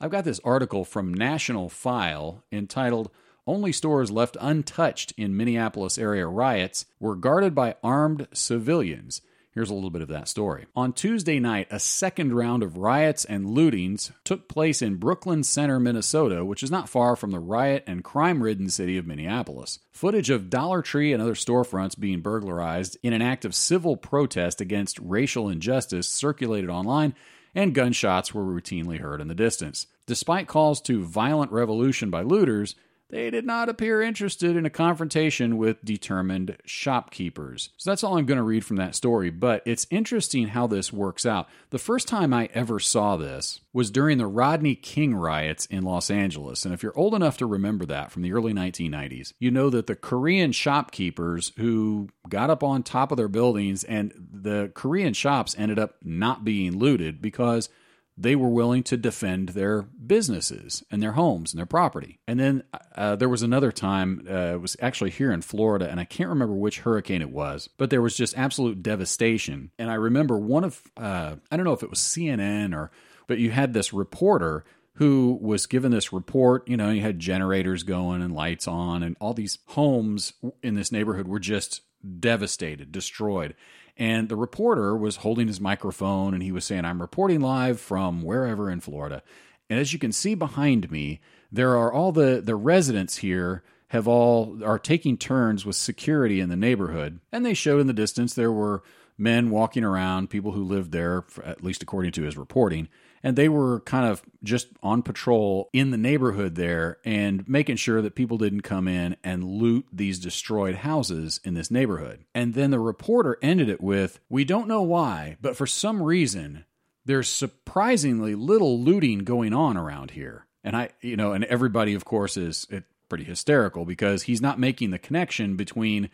I've 0.00 0.10
got 0.10 0.24
this 0.24 0.40
article 0.42 0.84
from 0.84 1.14
National 1.14 1.68
File 1.68 2.42
entitled 2.50 3.10
only 3.46 3.72
stores 3.72 4.10
left 4.10 4.36
untouched 4.40 5.12
in 5.16 5.36
Minneapolis 5.36 5.98
area 5.98 6.26
riots 6.26 6.86
were 7.00 7.16
guarded 7.16 7.54
by 7.54 7.76
armed 7.82 8.28
civilians. 8.32 9.20
Here's 9.52 9.68
a 9.68 9.74
little 9.74 9.90
bit 9.90 10.00
of 10.00 10.08
that 10.08 10.28
story. 10.28 10.64
On 10.74 10.94
Tuesday 10.94 11.38
night, 11.38 11.68
a 11.70 11.78
second 11.78 12.32
round 12.32 12.62
of 12.62 12.78
riots 12.78 13.26
and 13.26 13.44
lootings 13.44 14.10
took 14.24 14.48
place 14.48 14.80
in 14.80 14.96
Brooklyn 14.96 15.42
Center, 15.42 15.78
Minnesota, 15.78 16.42
which 16.42 16.62
is 16.62 16.70
not 16.70 16.88
far 16.88 17.16
from 17.16 17.32
the 17.32 17.38
riot 17.38 17.84
and 17.86 18.02
crime 18.02 18.42
ridden 18.42 18.70
city 18.70 18.96
of 18.96 19.06
Minneapolis. 19.06 19.78
Footage 19.90 20.30
of 20.30 20.48
Dollar 20.48 20.80
Tree 20.80 21.12
and 21.12 21.20
other 21.20 21.34
storefronts 21.34 21.98
being 21.98 22.22
burglarized 22.22 22.96
in 23.02 23.12
an 23.12 23.20
act 23.20 23.44
of 23.44 23.54
civil 23.54 23.94
protest 23.94 24.62
against 24.62 24.98
racial 25.00 25.50
injustice 25.50 26.08
circulated 26.08 26.70
online, 26.70 27.14
and 27.54 27.74
gunshots 27.74 28.32
were 28.32 28.44
routinely 28.44 29.00
heard 29.00 29.20
in 29.20 29.28
the 29.28 29.34
distance. 29.34 29.86
Despite 30.06 30.48
calls 30.48 30.80
to 30.82 31.04
violent 31.04 31.52
revolution 31.52 32.08
by 32.08 32.22
looters, 32.22 32.74
they 33.12 33.28
did 33.28 33.44
not 33.44 33.68
appear 33.68 34.00
interested 34.00 34.56
in 34.56 34.64
a 34.64 34.70
confrontation 34.70 35.58
with 35.58 35.84
determined 35.84 36.56
shopkeepers. 36.64 37.68
So 37.76 37.90
that's 37.90 38.02
all 38.02 38.16
I'm 38.16 38.24
going 38.24 38.38
to 38.38 38.42
read 38.42 38.64
from 38.64 38.76
that 38.76 38.94
story, 38.94 39.28
but 39.28 39.62
it's 39.66 39.86
interesting 39.90 40.48
how 40.48 40.66
this 40.66 40.94
works 40.94 41.26
out. 41.26 41.46
The 41.70 41.78
first 41.78 42.08
time 42.08 42.32
I 42.32 42.48
ever 42.54 42.80
saw 42.80 43.18
this 43.18 43.60
was 43.74 43.90
during 43.90 44.16
the 44.16 44.26
Rodney 44.26 44.74
King 44.74 45.14
riots 45.14 45.66
in 45.66 45.84
Los 45.84 46.10
Angeles. 46.10 46.64
And 46.64 46.72
if 46.72 46.82
you're 46.82 46.98
old 46.98 47.14
enough 47.14 47.36
to 47.36 47.46
remember 47.46 47.84
that 47.84 48.10
from 48.10 48.22
the 48.22 48.32
early 48.32 48.54
1990s, 48.54 49.34
you 49.38 49.50
know 49.50 49.68
that 49.68 49.86
the 49.86 49.94
Korean 49.94 50.50
shopkeepers 50.50 51.52
who 51.58 52.08
got 52.30 52.48
up 52.48 52.62
on 52.62 52.82
top 52.82 53.10
of 53.10 53.18
their 53.18 53.28
buildings 53.28 53.84
and 53.84 54.14
the 54.32 54.72
Korean 54.74 55.12
shops 55.12 55.54
ended 55.58 55.78
up 55.78 55.96
not 56.02 56.44
being 56.44 56.78
looted 56.78 57.20
because 57.20 57.68
they 58.16 58.36
were 58.36 58.48
willing 58.48 58.82
to 58.82 58.96
defend 58.96 59.50
their 59.50 59.82
businesses 59.82 60.82
and 60.90 61.02
their 61.02 61.12
homes 61.12 61.52
and 61.52 61.58
their 61.58 61.66
property. 61.66 62.20
And 62.26 62.38
then 62.38 62.62
uh, 62.94 63.16
there 63.16 63.28
was 63.28 63.42
another 63.42 63.72
time, 63.72 64.26
uh, 64.30 64.54
it 64.54 64.60
was 64.60 64.76
actually 64.80 65.10
here 65.10 65.32
in 65.32 65.42
Florida, 65.42 65.90
and 65.90 65.98
I 65.98 66.04
can't 66.04 66.28
remember 66.28 66.54
which 66.54 66.80
hurricane 66.80 67.22
it 67.22 67.30
was, 67.30 67.68
but 67.78 67.90
there 67.90 68.02
was 68.02 68.16
just 68.16 68.36
absolute 68.36 68.82
devastation. 68.82 69.70
And 69.78 69.90
I 69.90 69.94
remember 69.94 70.38
one 70.38 70.64
of, 70.64 70.82
uh, 70.96 71.36
I 71.50 71.56
don't 71.56 71.64
know 71.64 71.72
if 71.72 71.82
it 71.82 71.90
was 71.90 72.00
CNN 72.00 72.74
or, 72.74 72.90
but 73.26 73.38
you 73.38 73.50
had 73.50 73.72
this 73.72 73.92
reporter 73.92 74.64
who 74.96 75.38
was 75.40 75.66
given 75.66 75.90
this 75.90 76.12
report. 76.12 76.68
You 76.68 76.76
know, 76.76 76.90
you 76.90 77.00
had 77.00 77.18
generators 77.18 77.82
going 77.82 78.20
and 78.20 78.34
lights 78.34 78.68
on, 78.68 79.02
and 79.02 79.16
all 79.20 79.32
these 79.32 79.58
homes 79.68 80.34
in 80.62 80.74
this 80.74 80.92
neighborhood 80.92 81.28
were 81.28 81.40
just 81.40 81.80
devastated, 82.20 82.92
destroyed. 82.92 83.54
And 83.96 84.28
the 84.28 84.36
reporter 84.36 84.96
was 84.96 85.16
holding 85.16 85.46
his 85.46 85.60
microphone 85.60 86.34
and 86.34 86.42
he 86.42 86.52
was 86.52 86.64
saying, 86.64 86.84
I'm 86.84 87.00
reporting 87.00 87.40
live 87.40 87.80
from 87.80 88.22
wherever 88.22 88.70
in 88.70 88.80
Florida. 88.80 89.22
And 89.68 89.78
as 89.78 89.92
you 89.92 89.98
can 89.98 90.12
see 90.12 90.34
behind 90.34 90.90
me, 90.90 91.20
there 91.50 91.76
are 91.76 91.92
all 91.92 92.12
the, 92.12 92.40
the 92.44 92.56
residents 92.56 93.18
here 93.18 93.62
have 93.88 94.08
all 94.08 94.58
are 94.64 94.78
taking 94.78 95.18
turns 95.18 95.66
with 95.66 95.76
security 95.76 96.40
in 96.40 96.48
the 96.48 96.56
neighborhood. 96.56 97.20
And 97.30 97.44
they 97.44 97.54
showed 97.54 97.80
in 97.80 97.86
the 97.86 97.92
distance 97.92 98.32
there 98.32 98.52
were 98.52 98.82
men 99.18 99.50
walking 99.50 99.84
around, 99.84 100.30
people 100.30 100.52
who 100.52 100.64
lived 100.64 100.92
there, 100.92 101.24
at 101.44 101.62
least 101.62 101.82
according 101.82 102.12
to 102.12 102.22
his 102.22 102.36
reporting 102.36 102.88
and 103.22 103.36
they 103.36 103.48
were 103.48 103.80
kind 103.80 104.06
of 104.06 104.22
just 104.42 104.68
on 104.82 105.02
patrol 105.02 105.68
in 105.72 105.90
the 105.90 105.96
neighborhood 105.96 106.54
there 106.54 106.98
and 107.04 107.48
making 107.48 107.76
sure 107.76 108.02
that 108.02 108.14
people 108.14 108.38
didn't 108.38 108.62
come 108.62 108.88
in 108.88 109.16
and 109.22 109.44
loot 109.44 109.86
these 109.92 110.18
destroyed 110.18 110.76
houses 110.76 111.40
in 111.44 111.54
this 111.54 111.70
neighborhood. 111.70 112.24
And 112.34 112.54
then 112.54 112.70
the 112.70 112.80
reporter 112.80 113.38
ended 113.42 113.68
it 113.68 113.80
with, 113.80 114.20
We 114.28 114.44
don't 114.44 114.68
know 114.68 114.82
why, 114.82 115.36
but 115.40 115.56
for 115.56 115.66
some 115.66 116.02
reason, 116.02 116.64
there's 117.04 117.28
surprisingly 117.28 118.34
little 118.34 118.80
looting 118.80 119.20
going 119.20 119.52
on 119.52 119.76
around 119.76 120.12
here. 120.12 120.46
And 120.64 120.76
I, 120.76 120.90
you 121.00 121.16
know, 121.16 121.32
and 121.32 121.44
everybody, 121.44 121.94
of 121.94 122.04
course, 122.04 122.36
is 122.36 122.66
pretty 123.08 123.24
hysterical 123.24 123.84
because 123.84 124.22
he's 124.22 124.40
not 124.40 124.58
making 124.58 124.90
the 124.90 124.98
connection 124.98 125.56
between 125.56 126.08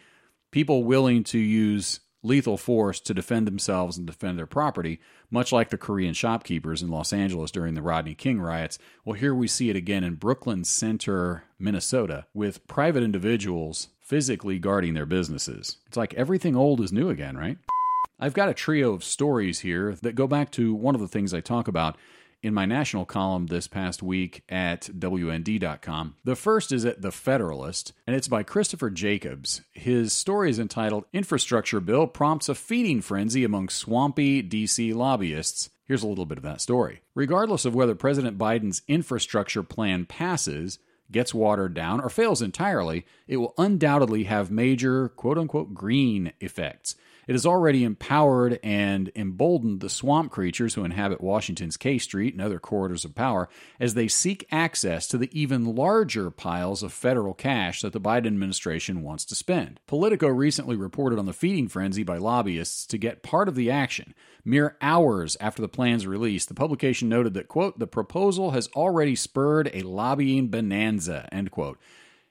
people 0.51 0.85
willing 0.85 1.25
to 1.25 1.39
use 1.39 2.01
lethal 2.23 2.57
force 2.57 3.01
to 3.01 3.15
defend 3.15 3.47
themselves 3.47 3.97
and 3.97 4.07
defend 4.07 4.39
their 4.39 4.47
property, 4.47 5.01
much 5.31 5.53
like 5.53 5.71
the 5.71 5.79
Korean 5.79 6.15
shopkeepers 6.15 6.83
in 6.83 6.91
Los 6.91 7.13
Angeles 7.13 7.51
during 7.51 7.75
the 7.75 7.83
Rodney 7.83 8.15
King 8.15 8.41
riots. 8.41 8.79
Well, 9.05 9.15
here 9.15 9.35
we 9.35 9.47
see 9.47 9.71
it 9.71 9.77
again 9.77 10.05
in 10.05 10.17
Brooklyn 10.17 10.65
Center, 10.65 11.45
Minnesota, 11.59 12.27
with 12.35 12.67
private 12.67 13.03
individuals 13.03 13.89
physically 14.01 14.59
guarding 14.59 14.95
their 14.95 15.07
businesses. 15.07 15.77
It's 15.87 15.97
like 15.97 16.15
everything 16.15 16.57
old 16.57 16.81
is 16.81 16.93
new 16.93 17.11
again, 17.11 17.37
right? 17.37 17.59
I've 18.19 18.35
got 18.35 18.49
a 18.49 18.55
trio 18.55 18.95
of 18.95 19.05
stories 19.05 19.61
here 19.61 19.97
that 20.03 20.15
go 20.15 20.27
back 20.27 20.51
to 20.53 20.75
one 20.75 20.95
of 20.95 21.01
the 21.01 21.09
things 21.09 21.33
I 21.33 21.41
talk 21.41 21.69
about 21.69 21.97
in 22.43 22.55
my 22.55 22.67
national 22.67 23.05
column 23.05 23.47
this 23.47 23.67
past 23.67 24.03
week 24.03 24.43
at 24.49 24.83
WND.com. 24.83 26.17
The 26.25 26.37
first 26.37 26.73
is 26.73 26.85
at 26.85 27.03
The 27.03 27.13
Federalist, 27.13 27.93
and 28.07 28.15
it's 28.15 28.29
by 28.29 28.43
Christopher 28.43 28.91
Jacobs. 28.91 29.63
His 29.73 30.13
story 30.13 30.51
is 30.51 30.59
entitled 30.59 31.05
Infrastructure 31.13 31.81
Bill 31.81 32.07
Prompts 32.07 32.49
a 32.49 32.55
Feeding 32.55 33.01
Frenzy 33.01 33.45
Among 33.45 33.69
Swampy 33.69 34.43
DC 34.43 34.95
Lobbyists. 34.95 35.71
Here's 35.85 36.03
a 36.03 36.07
little 36.07 36.27
bit 36.27 36.39
of 36.39 36.45
that 36.45 36.61
story. 36.61 37.01
Regardless 37.15 37.65
of 37.65 37.75
whether 37.75 37.95
President 37.95 38.39
Biden's 38.39 38.83
infrastructure 38.87 39.63
plan 39.63 40.05
passes, 40.05 40.79
gets 41.11 41.35
watered 41.35 41.75
down, 41.75 42.01
or 42.01 42.11
fails 42.11 42.43
entirely, 42.43 43.07
it 43.27 43.39
will 43.39 43.55
undoubtedly 43.59 44.25
have 44.25 44.51
major 44.51 45.09
quote 45.09 45.39
unquote 45.39 45.75
green 45.75 46.33
effects. 46.41 46.95
It 47.29 47.33
has 47.33 47.45
already 47.45 47.85
empowered 47.85 48.59
and 48.63 49.13
emboldened 49.15 49.81
the 49.81 49.91
swamp 49.91 50.33
creatures 50.33 50.75
who 50.75 50.85
inhabit 50.85 51.21
Washington's 51.21 51.77
K 51.77 51.99
Street 51.99 52.33
and 52.33 52.43
other 52.43 52.59
corridors 52.59 53.05
of 53.05 53.15
power 53.15 53.51
as 53.79 53.93
they 53.93 54.09
seek 54.09 54.49
access 54.51 55.07
to 55.09 55.19
the 55.19 55.29
even 55.39 55.77
larger 55.77 56.31
piles 56.31 56.83
of 56.83 56.91
federal 56.91 57.35
cash 57.35 57.83
that 57.83 57.93
the 57.93 58.01
Biden 58.01 58.29
administration 58.29 59.03
wants 59.03 59.27
to 59.27 59.35
spend. 59.35 59.79
Politico 59.87 60.27
recently 60.29 60.75
reported 60.75 61.19
on 61.19 61.27
the 61.27 61.35
feeding 61.35 61.69
frenzy 61.69 62.03
by 62.03 62.17
lobbyists 62.17 62.87
to 62.87 62.97
get 62.97 63.23
part 63.23 63.47
of 63.47 63.55
the 63.55 63.71
action. 63.71 64.15
Mere 64.43 64.79
hours 64.81 65.37
after 65.39 65.61
the 65.61 65.69
plan's 65.69 66.07
release, 66.07 66.47
the 66.47 66.55
publication 66.55 67.11
noted 67.11 67.35
that, 67.35 67.47
quote, 67.47 67.79
the 67.79 67.87
proposal 67.87 68.53
has 68.53 68.69
already 68.69 69.15
spurred 69.15 69.71
a 69.75 69.83
lobbying 69.83 70.49
bonanza, 70.49 71.29
end 71.31 71.51
quote. 71.51 71.79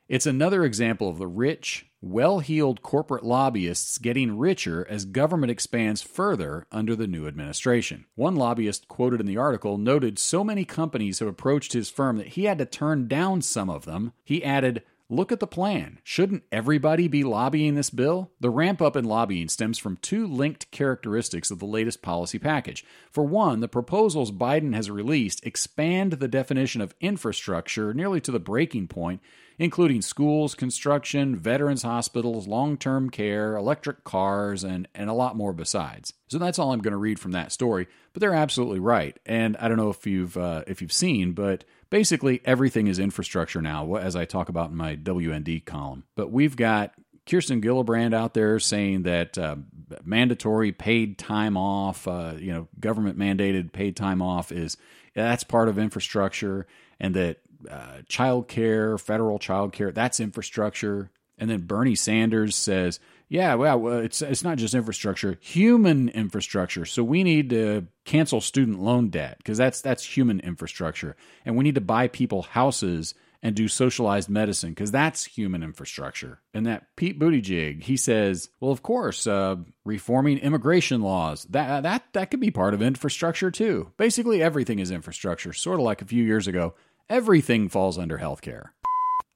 It's 0.10 0.26
another 0.26 0.64
example 0.64 1.08
of 1.08 1.20
the 1.20 1.28
rich, 1.28 1.86
well 2.02 2.40
heeled 2.40 2.82
corporate 2.82 3.24
lobbyists 3.24 3.98
getting 3.98 4.38
richer 4.38 4.86
as 4.90 5.06
government 5.06 5.52
expands 5.52 6.02
further 6.02 6.68
under 6.72 6.96
the 6.96 7.08
new 7.08 7.28
administration. 7.28 8.06
One 8.16 8.36
lobbyist 8.36 8.88
quoted 8.88 9.20
in 9.20 9.26
the 9.26 9.38
article 9.38 9.78
noted 9.78 10.20
so 10.20 10.44
many 10.44 10.66
companies 10.66 11.20
have 11.20 11.28
approached 11.28 11.74
his 11.74 11.90
firm 11.90 12.18
that 12.18 12.30
he 12.30 12.46
had 12.46 12.60
to 12.60 12.66
turn 12.66 13.08
down 13.08 13.42
some 13.42 13.70
of 13.70 13.86
them. 13.86 14.14
He 14.24 14.44
added, 14.44 14.84
Look 15.10 15.32
at 15.32 15.40
the 15.40 15.48
plan. 15.48 16.00
Shouldn't 16.04 16.44
everybody 16.52 17.08
be 17.08 17.24
lobbying 17.24 17.76
this 17.76 17.90
bill? 17.90 18.32
The 18.42 18.50
ramp 18.50 18.82
up 18.82 18.98
in 18.98 19.06
lobbying 19.06 19.48
stems 19.48 19.78
from 19.78 19.96
two 19.96 20.28
linked 20.28 20.70
characteristics 20.70 21.50
of 21.50 21.60
the 21.60 21.66
latest 21.66 22.02
policy 22.02 22.38
package. 22.38 22.84
For 23.10 23.24
one, 23.24 23.62
the 23.62 23.70
proposals 23.70 24.34
Biden 24.34 24.76
has 24.76 24.92
released 24.92 25.46
expand 25.46 26.14
the 26.14 26.28
definition 26.28 26.82
of 26.82 26.94
infrastructure 27.00 27.94
nearly 27.94 28.20
to 28.20 28.32
the 28.32 28.40
breaking 28.40 28.90
point 28.90 29.22
including 29.60 30.02
schools, 30.02 30.54
construction, 30.54 31.36
veterans 31.36 31.84
hospitals, 31.84 32.48
long 32.48 32.78
term 32.78 33.10
care, 33.10 33.56
electric 33.56 34.04
cars, 34.04 34.64
and, 34.64 34.88
and 34.94 35.10
a 35.10 35.14
lot 35.14 35.36
more 35.36 35.54
besides. 35.54 36.14
So 36.28 36.38
that's 36.38 36.60
all 36.60 36.72
I'm 36.72 36.82
going 36.82 36.92
to 36.92 36.98
read 36.98 37.20
from 37.20 37.32
that 37.32 37.52
story. 37.52 37.88
But 38.14 38.22
they're 38.22 38.34
absolutely 38.34 38.80
right. 38.80 39.18
And 39.26 39.58
I 39.58 39.68
don't 39.68 39.78
know 39.78 39.90
if 39.90 40.06
you've 40.06 40.38
uh, 40.38 40.64
if 40.68 40.82
you've 40.82 40.94
seen, 40.94 41.34
but 41.34 41.64
basically 41.90 42.42
everything 42.46 42.88
is 42.88 43.00
infrastructure 43.00 43.62
now, 43.62 43.96
as 43.96 44.16
I 44.16 44.26
talk 44.26 44.50
about 44.50 44.70
in 44.70 44.78
my 44.78 44.96
WND 44.96 45.66
column. 45.66 46.04
But 46.16 46.32
we've 46.32 46.56
got 46.56 46.94
Kirsten 47.28 47.62
Gillibrand 47.62 48.14
out 48.14 48.34
there 48.34 48.60
saying 48.60 49.04
that 49.04 49.38
uh, 49.38 49.58
mandatory 50.04 50.72
paid 50.72 51.18
time 51.18 51.58
off, 51.58 52.08
uh, 52.08 52.34
you 52.38 52.54
know, 52.54 52.68
government 52.80 53.18
mandated 53.18 53.72
paid 53.74 53.96
time 53.96 54.22
off 54.22 54.52
is 54.52 54.78
that's 55.14 55.44
part 55.44 55.68
of 55.68 55.78
infrastructure, 55.78 56.68
and 57.00 57.16
that 57.16 57.40
uh, 57.70 58.02
child 58.08 58.48
care, 58.48 58.98
federal 58.98 59.40
child 59.40 59.74
care, 59.74 59.92
that's 59.92 60.20
infrastructure. 60.20 61.12
And 61.38 61.50
then 61.50 61.62
Bernie 61.62 61.96
Sanders 61.96 62.56
says, 62.56 63.00
yeah, 63.30 63.56
well, 63.56 64.00
it's 64.00 64.22
it's 64.22 64.44
not 64.44 64.58
just 64.58 64.74
infrastructure, 64.74 65.38
human 65.42 66.10
infrastructure. 66.10 66.86
So 66.86 67.04
we 67.04 67.24
need 67.24 67.50
to 67.50 67.88
cancel 68.06 68.40
student 68.40 68.80
loan 68.80 69.10
debt 69.10 69.38
because 69.38 69.58
that's 69.58 69.82
that's 69.82 70.04
human 70.04 70.40
infrastructure, 70.40 71.16
and 71.46 71.58
we 71.58 71.64
need 71.64 71.76
to 71.76 71.82
buy 71.82 72.08
people 72.08 72.44
houses 72.44 73.14
and 73.44 73.56
do 73.56 73.68
socialized 73.68 74.30
medicine 74.30 74.72
because 74.72 74.92
that's 74.92 75.26
human 75.26 75.62
infrastructure. 75.62 76.42
And 76.54 76.66
that 76.66 76.96
Pete 76.96 77.20
Buttigieg, 77.20 77.84
he 77.84 77.96
says, 77.96 78.50
well, 78.60 78.72
of 78.72 78.82
course, 78.82 79.28
uh, 79.28 79.58
reforming 79.86 80.40
immigration 80.40 81.02
laws 81.02 81.44
that 81.50 81.84
that 81.84 82.06
that 82.14 82.32
could 82.32 82.40
be 82.40 82.52
part 82.52 82.74
of 82.74 82.82
infrastructure 82.82 83.52
too. 83.52 83.92
Basically, 83.98 84.42
everything 84.42 84.80
is 84.80 84.90
infrastructure. 84.90 85.54
Sort 85.54 85.80
of 85.80 85.86
like 85.86 86.02
a 86.02 86.06
few 86.06 86.24
years 86.24 86.48
ago, 86.48 86.76
everything 87.10 87.70
falls 87.70 87.98
under 87.98 88.18
healthcare. 88.18 88.70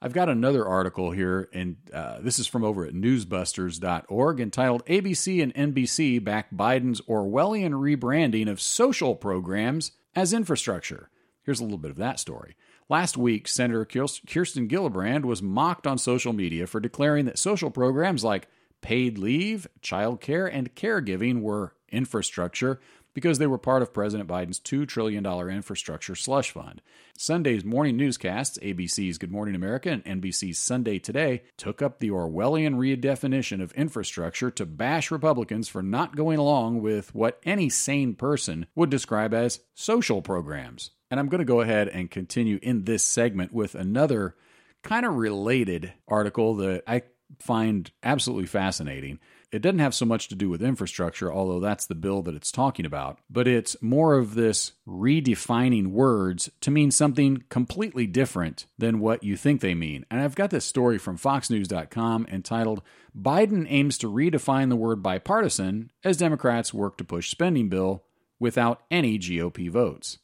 I've 0.04 0.14
got 0.14 0.30
another 0.30 0.66
article 0.66 1.12
here, 1.12 1.48
and 1.54 1.78
uh, 1.94 2.22
this 2.22 2.40
is 2.40 2.48
from 2.48 2.64
over 2.64 2.86
at 2.86 2.94
newsbusters.org 2.94 4.40
entitled 4.40 4.86
ABC 4.88 5.44
and 5.44 5.76
NBC 5.76 6.24
Back 6.24 6.50
Biden's 6.52 7.02
Orwellian 7.02 7.74
Rebranding 7.74 8.50
of 8.50 8.60
Social 8.60 9.16
Programs 9.16 9.92
as 10.16 10.34
Infrastructure. 10.34 11.12
Here's 11.44 11.60
a 11.60 11.64
little 11.64 11.78
bit 11.78 11.92
of 11.92 11.98
that 11.98 12.20
story. 12.20 12.56
Last 12.90 13.16
week, 13.16 13.48
Senator 13.48 13.86
Kirsten 13.86 14.68
Gillibrand 14.68 15.24
was 15.24 15.42
mocked 15.44 15.86
on 15.86 16.00
social 16.00 16.34
media 16.34 16.66
for 16.66 16.80
declaring 16.80 17.26
that 17.26 17.38
social 17.38 17.70
programs 17.70 18.24
like 18.24 18.48
paid 18.82 19.20
leave, 19.20 19.68
child 19.82 20.20
care, 20.20 20.48
and 20.48 20.74
caregiving 20.76 21.42
were 21.42 21.76
infrastructure 21.90 22.80
because 23.14 23.38
they 23.38 23.48
were 23.48 23.58
part 23.58 23.82
of 23.82 23.94
President 23.94 24.30
Biden's 24.30 24.60
$2 24.60 24.88
trillion 24.88 25.26
infrastructure 25.26 26.16
slush 26.16 26.52
fund. 26.52 26.82
Sunday's 27.18 27.64
morning 27.64 27.98
newscasts, 27.98 28.58
ABC's 28.60 29.18
Good 29.18 29.32
Morning 29.32 29.56
America 29.56 29.90
and 29.90 30.22
NBC's 30.22 30.58
Sunday 30.58 31.00
Today, 31.00 31.44
took 31.58 31.82
up 31.82 32.00
the 32.00 32.10
Orwellian 32.10 32.76
redefinition 32.76 33.62
of 33.62 33.72
infrastructure 33.74 34.50
to 34.52 34.66
bash 34.66 35.12
Republicans 35.12 35.68
for 35.68 35.84
not 35.84 36.16
going 36.16 36.40
along 36.40 36.82
with 36.82 37.14
what 37.14 37.40
any 37.44 37.70
sane 37.70 38.16
person 38.16 38.66
would 38.76 38.90
describe 38.90 39.34
as 39.34 39.60
social 39.76 40.22
programs. 40.22 40.92
And 41.10 41.20
I'm 41.20 41.28
going 41.28 41.40
to 41.40 41.46
go 41.46 41.62
ahead 41.62 41.90
and 41.90 42.10
continue 42.10 42.60
in 42.62 42.86
this 42.86 43.04
segment 43.04 43.54
with 43.54 43.76
another 43.76 44.36
kind 44.82 45.06
of 45.06 45.16
related 45.16 45.94
article 46.08 46.56
that 46.56 46.84
I 46.88 47.04
find 47.40 47.92
absolutely 48.04 48.48
fascinating. 48.48 49.20
It 49.52 49.62
doesn't 49.62 49.80
have 49.80 49.94
so 49.94 50.06
much 50.06 50.30
to 50.30 50.36
do 50.36 50.50
with 50.50 50.64
infrastructure, 50.64 51.32
although 51.32 51.60
that's 51.60 51.86
the 51.86 51.96
bill 51.96 52.22
that 52.22 52.36
it's 52.36 52.54
talking 52.54 52.86
about, 52.86 53.20
but 53.30 53.50
it's 53.50 53.76
more 53.82 54.14
of 54.14 54.34
this 54.34 54.72
redefining 54.88 55.88
words 55.88 56.50
to 56.62 56.72
mean 56.72 56.90
something 56.90 57.44
completely 57.50 58.08
different 58.08 58.66
than 58.78 59.02
what 59.02 59.24
you 59.24 59.36
think 59.36 59.60
they 59.60 59.76
mean. 59.76 60.06
And 60.10 60.22
I've 60.22 60.36
got 60.36 60.52
this 60.52 60.64
story 60.64 60.98
from 60.98 61.18
FoxNews.com 61.18 62.28
entitled 62.32 62.82
Biden 63.18 63.66
aims 63.68 63.98
to 63.98 64.08
redefine 64.08 64.70
the 64.70 64.78
word 64.78 65.04
bipartisan 65.04 65.92
as 66.02 66.16
Democrats 66.16 66.74
work 66.74 66.98
to 66.98 67.04
push 67.04 67.30
spending 67.30 67.68
bill 67.68 68.06
without 68.40 68.84
any 68.90 69.20
GOP 69.20 69.70
votes. 69.70 70.18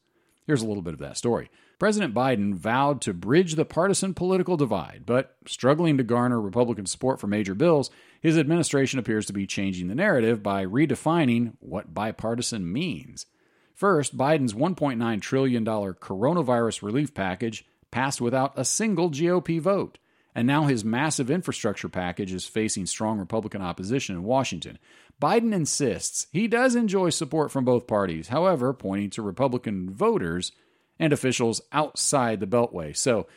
Here's 0.45 0.61
a 0.61 0.67
little 0.67 0.81
bit 0.81 0.93
of 0.93 0.99
that 1.01 1.17
story. 1.17 1.49
President 1.79 2.13
Biden 2.13 2.55
vowed 2.55 3.01
to 3.01 3.13
bridge 3.13 3.53
the 3.53 3.65
partisan 3.65 4.15
political 4.15 4.57
divide, 4.57 5.03
but 5.05 5.35
struggling 5.45 5.97
to 5.97 6.03
garner 6.03 6.41
Republican 6.41 6.87
support 6.87 7.19
for 7.19 7.27
major 7.27 7.53
bills, 7.53 7.91
his 8.19 8.37
administration 8.37 8.97
appears 8.97 9.27
to 9.27 9.33
be 9.33 9.45
changing 9.45 9.87
the 9.87 9.95
narrative 9.95 10.41
by 10.41 10.65
redefining 10.65 11.53
what 11.59 11.93
bipartisan 11.93 12.71
means. 12.71 13.27
First, 13.75 14.17
Biden's 14.17 14.55
$1.9 14.55 15.21
trillion 15.21 15.63
coronavirus 15.63 16.81
relief 16.81 17.13
package 17.13 17.63
passed 17.91 18.19
without 18.19 18.53
a 18.55 18.65
single 18.65 19.11
GOP 19.11 19.61
vote. 19.61 19.99
And 20.33 20.47
now 20.47 20.65
his 20.65 20.85
massive 20.85 21.31
infrastructure 21.31 21.89
package 21.89 22.33
is 22.33 22.45
facing 22.45 22.87
strong 22.87 23.19
Republican 23.19 23.61
opposition 23.61 24.15
in 24.15 24.23
Washington. 24.23 24.79
Biden 25.21 25.53
insists 25.53 26.27
he 26.31 26.47
does 26.47 26.75
enjoy 26.75 27.11
support 27.11 27.51
from 27.51 27.65
both 27.65 27.87
parties, 27.87 28.27
however, 28.29 28.73
pointing 28.73 29.11
to 29.11 29.21
Republican 29.21 29.91
voters 29.91 30.51
and 30.99 31.13
officials 31.13 31.61
outside 31.71 32.39
the 32.39 32.47
Beltway. 32.47 32.95
So 32.95 33.27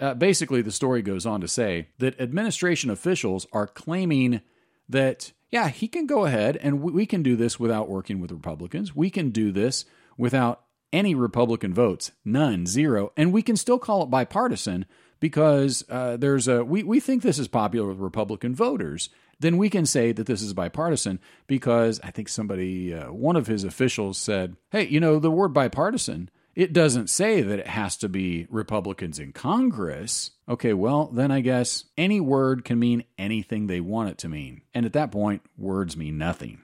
uh, 0.00 0.14
basically, 0.14 0.62
the 0.62 0.72
story 0.72 1.02
goes 1.02 1.26
on 1.26 1.40
to 1.40 1.48
say 1.48 1.88
that 1.98 2.20
administration 2.20 2.90
officials 2.90 3.46
are 3.52 3.66
claiming 3.66 4.40
that, 4.88 5.32
yeah, 5.50 5.68
he 5.68 5.88
can 5.88 6.06
go 6.06 6.24
ahead 6.24 6.56
and 6.56 6.82
we 6.82 7.06
can 7.06 7.22
do 7.22 7.36
this 7.36 7.60
without 7.60 7.88
working 7.88 8.20
with 8.20 8.32
Republicans. 8.32 8.94
We 8.94 9.10
can 9.10 9.30
do 9.30 9.52
this 9.52 9.84
without 10.16 10.62
any 10.92 11.14
Republican 11.14 11.74
votes, 11.74 12.12
none, 12.24 12.66
zero, 12.66 13.12
and 13.16 13.32
we 13.32 13.42
can 13.42 13.56
still 13.56 13.78
call 13.78 14.02
it 14.02 14.10
bipartisan 14.10 14.86
because 15.20 15.84
uh, 15.88 16.16
there's 16.16 16.48
a 16.48 16.64
we, 16.64 16.82
we 16.82 17.00
think 17.00 17.22
this 17.22 17.38
is 17.38 17.48
popular 17.48 17.88
with 17.88 17.98
Republican 17.98 18.54
voters. 18.54 19.10
Then 19.40 19.56
we 19.56 19.70
can 19.70 19.86
say 19.86 20.12
that 20.12 20.26
this 20.26 20.42
is 20.42 20.52
bipartisan 20.52 21.18
because 21.46 22.00
I 22.04 22.10
think 22.10 22.28
somebody, 22.28 22.94
uh, 22.94 23.12
one 23.12 23.34
of 23.34 23.46
his 23.46 23.64
officials 23.64 24.18
said, 24.18 24.56
hey, 24.70 24.86
you 24.86 25.00
know, 25.00 25.18
the 25.18 25.30
word 25.30 25.52
bipartisan 25.52 26.30
it 26.54 26.72
doesn't 26.72 27.10
say 27.10 27.42
that 27.42 27.58
it 27.58 27.66
has 27.66 27.96
to 27.98 28.08
be 28.08 28.46
Republicans 28.48 29.18
in 29.18 29.32
Congress. 29.32 30.30
Okay, 30.48 30.72
well, 30.72 31.06
then 31.06 31.30
I 31.30 31.40
guess 31.40 31.84
any 31.98 32.20
word 32.20 32.64
can 32.64 32.78
mean 32.78 33.04
anything 33.18 33.66
they 33.66 33.80
want 33.80 34.10
it 34.10 34.18
to 34.18 34.28
mean. 34.28 34.62
And 34.72 34.86
at 34.86 34.92
that 34.92 35.10
point, 35.10 35.42
words 35.58 35.96
mean 35.96 36.16
nothing. 36.16 36.60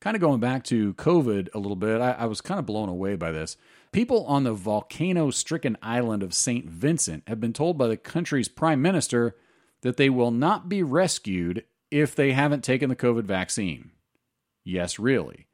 Kind 0.00 0.16
of 0.16 0.20
going 0.20 0.40
back 0.40 0.64
to 0.64 0.92
COVID 0.94 1.48
a 1.54 1.58
little 1.58 1.76
bit, 1.76 2.00
I, 2.00 2.12
I 2.12 2.26
was 2.26 2.42
kind 2.42 2.58
of 2.58 2.66
blown 2.66 2.90
away 2.90 3.16
by 3.16 3.32
this. 3.32 3.56
People 3.92 4.26
on 4.26 4.44
the 4.44 4.52
volcano 4.52 5.30
stricken 5.30 5.78
island 5.80 6.22
of 6.22 6.34
St. 6.34 6.68
Vincent 6.68 7.22
have 7.26 7.40
been 7.40 7.52
told 7.52 7.78
by 7.78 7.86
the 7.86 7.96
country's 7.96 8.48
prime 8.48 8.82
minister 8.82 9.36
that 9.80 9.96
they 9.96 10.10
will 10.10 10.32
not 10.32 10.68
be 10.68 10.82
rescued 10.82 11.64
if 11.90 12.14
they 12.14 12.32
haven't 12.32 12.64
taken 12.64 12.90
the 12.90 12.96
COVID 12.96 13.24
vaccine. 13.24 13.92
Yes, 14.64 14.98
really. 14.98 15.46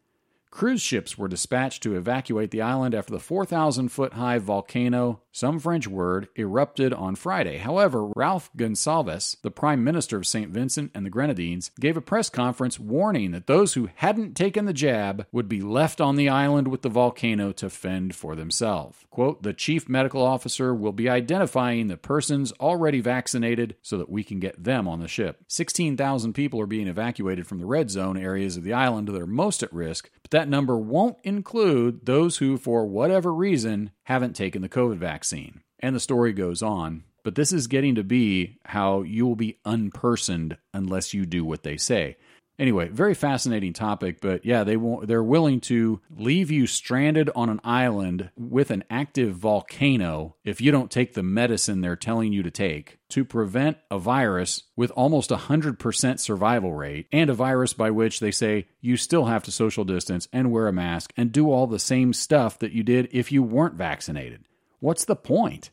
Cruise 0.51 0.83
ships 0.83 1.17
were 1.17 1.29
dispatched 1.29 1.81
to 1.85 1.97
evacuate 1.97 2.51
the 2.51 2.61
island 2.61 2.93
after 2.93 3.13
the 3.13 3.21
4,000 3.21 3.89
foot 3.89 4.15
high 4.15 4.39
volcano, 4.39 5.23
some 5.31 5.61
French 5.61 5.87
word, 5.87 6.29
erupted 6.37 6.93
on 6.93 7.15
Friday. 7.15 7.59
However, 7.59 8.07
Ralph 8.17 8.51
Gonsalves, 8.57 9.41
the 9.43 9.53
Prime 9.53 9.85
Minister 9.85 10.17
of 10.17 10.27
St. 10.27 10.51
Vincent 10.51 10.91
and 10.93 11.07
the 11.07 11.11
Grenadines, 11.11 11.71
gave 11.79 11.97
a 11.97 12.01
press 12.01 12.29
conference 12.29 12.81
warning 12.81 13.31
that 13.31 13.47
those 13.47 13.75
who 13.75 13.91
hadn't 13.95 14.35
taken 14.35 14.65
the 14.65 14.73
jab 14.73 15.25
would 15.31 15.49
be 15.49 15.61
left 15.61 16.01
on 16.01 16.17
the 16.17 16.29
island 16.29 16.67
with 16.67 16.83
the 16.83 16.89
volcano 16.89 17.53
to 17.53 17.71
fend 17.71 18.17
for 18.17 18.35
themselves. 18.35 19.07
Quote, 19.09 19.45
the 19.45 19.55
chief 19.55 19.89
medical 19.89 20.23
officer 20.23 20.75
will 20.75 20.93
be 20.93 21.09
identifying 21.09 21.87
the 21.87 21.97
persons 21.97 22.53
already 22.61 23.01
vaccinated 23.01 23.77
so 23.83 23.97
that 23.97 24.11
we 24.11 24.25
can 24.25 24.41
get 24.41 24.63
them 24.63 24.89
on 24.89 24.99
the 24.99 25.09
ship. 25.09 25.45
16,000 25.47 26.33
people 26.33 26.61
are 26.61 26.67
being 26.67 26.89
evacuated 26.89 27.47
from 27.47 27.61
the 27.61 27.67
red 27.67 27.89
zone 27.89 28.17
areas 28.17 28.57
of 28.57 28.65
the 28.65 28.73
island 28.73 29.07
that 29.07 29.21
are 29.23 29.27
most 29.27 29.63
at 29.63 29.73
risk, 29.73 30.11
but 30.31 30.39
that 30.39 30.49
number 30.49 30.79
won't 30.79 31.17
include 31.25 32.07
those 32.07 32.39
who, 32.39 32.57
for 32.57 32.87
whatever 32.87 33.33
reason, 33.35 33.91
haven't 34.05 34.35
taken 34.35 34.63
the 34.63 34.69
COVID 34.69 34.97
vaccine. 34.97 35.63
And 35.81 35.95
the 35.95 36.01
story 36.01 36.33
goes 36.33 36.63
on. 36.63 37.05
But 37.23 37.35
this 37.35 37.53
is 37.53 37.67
getting 37.67 37.97
to 37.97 38.05
be 38.05 38.59
how 38.65 39.03
you 39.03 39.27
will 39.27 39.37
be 39.37 39.59
unpersoned 39.67 40.57
unless 40.73 41.13
you 41.13 41.27
do 41.27 41.45
what 41.45 41.63
they 41.63 41.77
say. 41.77 42.17
Anyway, 42.61 42.89
very 42.89 43.15
fascinating 43.15 43.73
topic, 43.73 44.21
but 44.21 44.45
yeah, 44.45 44.65
they 44.65 44.77
won't, 44.77 45.09
they're 45.09 45.25
willing 45.25 45.61
to 45.63 45.99
leave 46.15 46.51
you 46.51 46.67
stranded 46.67 47.31
on 47.35 47.49
an 47.49 47.59
island 47.65 48.29
with 48.37 48.71
an 48.71 48.85
active 48.91 49.35
volcano 49.35 50.37
if 50.45 50.61
you 50.61 50.71
don't 50.71 50.91
take 50.91 51.15
the 51.15 51.23
medicine 51.23 51.81
they're 51.81 51.97
telling 51.97 52.35
you 52.35 52.43
to 52.43 52.51
take 52.51 52.99
to 53.09 53.25
prevent 53.25 53.79
a 53.91 53.99
virus 53.99 54.65
with 54.77 54.91
almost 54.91 55.31
a 55.31 55.37
100% 55.37 56.21
survival 56.21 56.75
rate 56.75 57.07
and 57.11 57.31
a 57.31 57.35
virus 57.35 57.73
by 57.73 57.91
which 57.91 58.21
they 58.21 58.31
say 58.31 58.67
you 58.83 58.95
still 58.95 59.25
have 59.25 59.43
to 59.43 59.51
social 59.51 59.85
distance 59.85 60.29
and 60.31 60.53
wear 60.53 60.69
a 60.69 60.73
mask 60.73 61.15
and 61.17 61.33
do 61.33 61.51
all 61.51 61.67
the 61.67 61.79
same 61.79 62.13
stuff 62.13 62.59
that 62.59 62.73
you 62.73 62.83
did 62.83 63.09
if 63.11 63.33
you 63.33 63.43
weren't 63.43 63.75
vaccinated. 63.75 64.45
What's 64.81 65.07
the 65.07 65.17
point? 65.17 65.71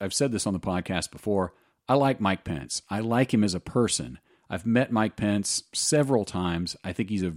I've 0.00 0.14
said 0.14 0.30
this 0.30 0.46
on 0.46 0.52
the 0.52 0.60
podcast 0.60 1.10
before. 1.10 1.52
I 1.88 1.94
like 1.94 2.20
Mike 2.20 2.44
Pence. 2.44 2.82
I 2.88 3.00
like 3.00 3.34
him 3.34 3.42
as 3.42 3.54
a 3.54 3.60
person. 3.60 4.20
I've 4.50 4.66
met 4.66 4.92
Mike 4.92 5.16
Pence 5.16 5.64
several 5.72 6.24
times. 6.24 6.76
I 6.82 6.92
think 6.92 7.10
he's 7.10 7.22
a 7.22 7.34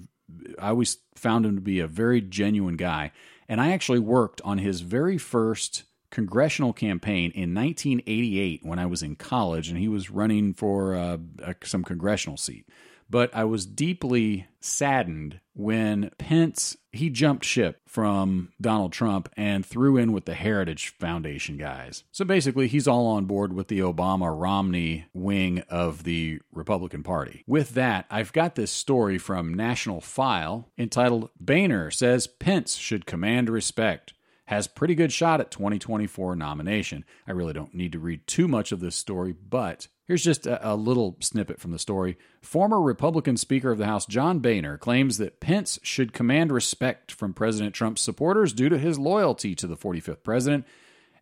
I 0.59 0.69
always 0.69 0.97
found 1.15 1.45
him 1.45 1.55
to 1.55 1.61
be 1.61 1.79
a 1.79 1.87
very 1.87 2.21
genuine 2.21 2.77
guy. 2.77 3.11
And 3.49 3.59
I 3.59 3.71
actually 3.71 3.99
worked 3.99 4.39
on 4.45 4.59
his 4.59 4.79
very 4.79 5.17
first 5.17 5.83
congressional 6.09 6.73
campaign 6.73 7.31
in 7.31 7.53
1988 7.53 8.61
when 8.63 8.79
I 8.79 8.85
was 8.85 9.03
in 9.03 9.15
college 9.15 9.69
and 9.69 9.77
he 9.77 9.87
was 9.87 10.09
running 10.09 10.53
for 10.53 10.95
uh, 10.95 11.17
some 11.63 11.83
congressional 11.83 12.37
seat 12.37 12.65
but 13.11 13.29
I 13.35 13.43
was 13.43 13.65
deeply 13.65 14.47
saddened 14.61 15.39
when 15.53 16.11
Pence 16.17 16.77
he 16.93 17.09
jumped 17.09 17.45
ship 17.45 17.81
from 17.87 18.51
Donald 18.59 18.93
Trump 18.93 19.29
and 19.37 19.65
threw 19.65 19.97
in 19.97 20.11
with 20.13 20.25
the 20.25 20.33
Heritage 20.33 20.89
Foundation 20.99 21.57
guys. 21.57 22.03
So 22.11 22.25
basically, 22.25 22.67
he's 22.67 22.87
all 22.87 23.07
on 23.07 23.25
board 23.25 23.53
with 23.53 23.67
the 23.67 23.79
Obama 23.79 24.33
Romney 24.33 25.05
wing 25.13 25.59
of 25.69 26.03
the 26.03 26.39
Republican 26.53 27.03
Party. 27.03 27.43
With 27.45 27.73
that, 27.75 28.05
I've 28.09 28.33
got 28.33 28.55
this 28.55 28.71
story 28.71 29.17
from 29.17 29.53
National 29.53 30.01
File 30.01 30.69
entitled 30.77 31.29
Boehner 31.39 31.91
says 31.91 32.27
Pence 32.27 32.75
should 32.75 33.05
command 33.05 33.49
respect 33.49 34.13
has 34.51 34.67
pretty 34.67 34.93
good 34.95 35.13
shot 35.13 35.39
at 35.39 35.49
2024 35.49 36.35
nomination. 36.35 37.05
I 37.25 37.31
really 37.31 37.53
don't 37.53 37.73
need 37.73 37.93
to 37.93 37.99
read 37.99 38.27
too 38.27 38.49
much 38.49 38.73
of 38.73 38.81
this 38.81 38.97
story, 38.97 39.31
but 39.31 39.87
Here's 40.11 40.25
just 40.25 40.45
a, 40.45 40.73
a, 40.73 40.75
little 40.75 41.15
snippet 41.21 41.61
from 41.61 41.71
the 41.71 41.79
story. 41.79 42.17
Former 42.41 42.81
Republican 42.81 43.37
Speaker 43.37 43.71
of 43.71 43.77
the 43.77 43.85
House 43.85 44.05
John 44.05 44.39
Boehner 44.39 44.77
claims 44.77 45.17
that 45.19 45.39
Pence 45.39 45.79
should 45.83 46.11
command 46.11 46.51
respect 46.51 47.13
from 47.13 47.33
President 47.33 47.73
Trump's 47.73 48.01
supporters 48.01 48.51
due 48.51 48.67
to 48.67 48.77
his 48.77 48.99
loyalty 48.99 49.55
to 49.55 49.67
the 49.67 49.77
45th 49.77 50.21
president, 50.21 50.67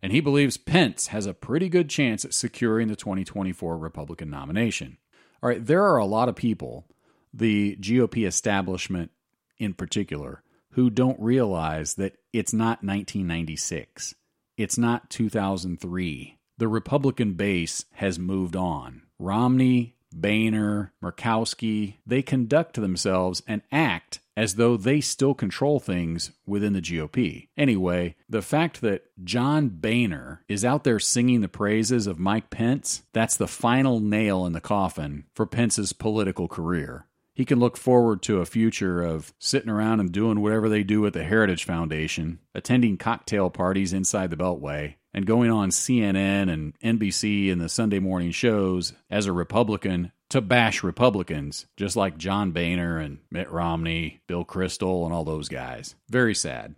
and 0.02 0.10
he 0.10 0.18
believes 0.18 0.56
Pence 0.56 1.06
has 1.06 1.24
a 1.24 1.34
pretty 1.34 1.68
good 1.68 1.88
chance 1.88 2.24
at 2.24 2.34
securing 2.34 2.88
the 2.88 2.96
2024 2.96 3.78
Republican 3.78 4.28
nomination. 4.28 4.98
All 5.40 5.50
right, 5.50 5.64
there 5.64 5.84
are 5.84 5.98
a 5.98 6.04
lot 6.04 6.28
of 6.28 6.34
people, 6.34 6.84
the 7.32 7.76
GOP 7.76 8.26
establishment 8.26 9.12
in 9.56 9.72
particular, 9.72 10.42
who 10.70 10.90
don't 10.90 11.20
realize 11.20 11.94
that 11.94 12.16
it's 12.32 12.52
not 12.52 12.82
1996. 12.82 14.16
It's 14.56 14.76
not 14.76 15.10
2003 15.10 16.39
the 16.60 16.68
Republican 16.68 17.32
base 17.32 17.86
has 17.94 18.18
moved 18.18 18.54
on. 18.54 19.02
Romney, 19.18 19.96
Boehner, 20.12 20.92
Murkowski, 21.02 21.96
they 22.06 22.20
conduct 22.20 22.74
themselves 22.74 23.42
and 23.48 23.62
act 23.72 24.20
as 24.36 24.56
though 24.56 24.76
they 24.76 25.00
still 25.00 25.32
control 25.32 25.80
things 25.80 26.32
within 26.46 26.74
the 26.74 26.82
GOP. 26.82 27.48
Anyway, 27.56 28.14
the 28.28 28.42
fact 28.42 28.82
that 28.82 29.04
John 29.24 29.70
Boehner 29.70 30.44
is 30.48 30.64
out 30.64 30.84
there 30.84 30.98
singing 30.98 31.40
the 31.40 31.48
praises 31.48 32.06
of 32.06 32.18
Mike 32.18 32.50
Pence, 32.50 33.04
that's 33.14 33.38
the 33.38 33.48
final 33.48 33.98
nail 33.98 34.44
in 34.44 34.52
the 34.52 34.60
coffin 34.60 35.24
for 35.34 35.46
Pence's 35.46 35.94
political 35.94 36.46
career. 36.46 37.06
He 37.32 37.46
can 37.46 37.58
look 37.58 37.78
forward 37.78 38.20
to 38.22 38.40
a 38.40 38.44
future 38.44 39.00
of 39.00 39.32
sitting 39.38 39.70
around 39.70 40.00
and 40.00 40.12
doing 40.12 40.40
whatever 40.40 40.68
they 40.68 40.82
do 40.82 41.06
at 41.06 41.14
the 41.14 41.24
Heritage 41.24 41.64
Foundation, 41.64 42.38
attending 42.54 42.98
cocktail 42.98 43.48
parties 43.48 43.94
inside 43.94 44.28
the 44.28 44.36
Beltway, 44.36 44.96
and 45.12 45.26
going 45.26 45.50
on 45.50 45.70
CNN 45.70 46.50
and 46.52 46.78
NBC 46.80 47.50
and 47.50 47.60
the 47.60 47.68
Sunday 47.68 47.98
morning 47.98 48.30
shows 48.30 48.92
as 49.10 49.26
a 49.26 49.32
Republican 49.32 50.12
to 50.30 50.40
bash 50.40 50.82
Republicans, 50.82 51.66
just 51.76 51.96
like 51.96 52.16
John 52.16 52.52
Boehner 52.52 52.98
and 52.98 53.18
Mitt 53.30 53.50
Romney, 53.50 54.22
Bill 54.26 54.44
Kristol, 54.44 55.04
and 55.04 55.12
all 55.12 55.24
those 55.24 55.48
guys. 55.48 55.96
Very 56.08 56.34
sad. 56.34 56.74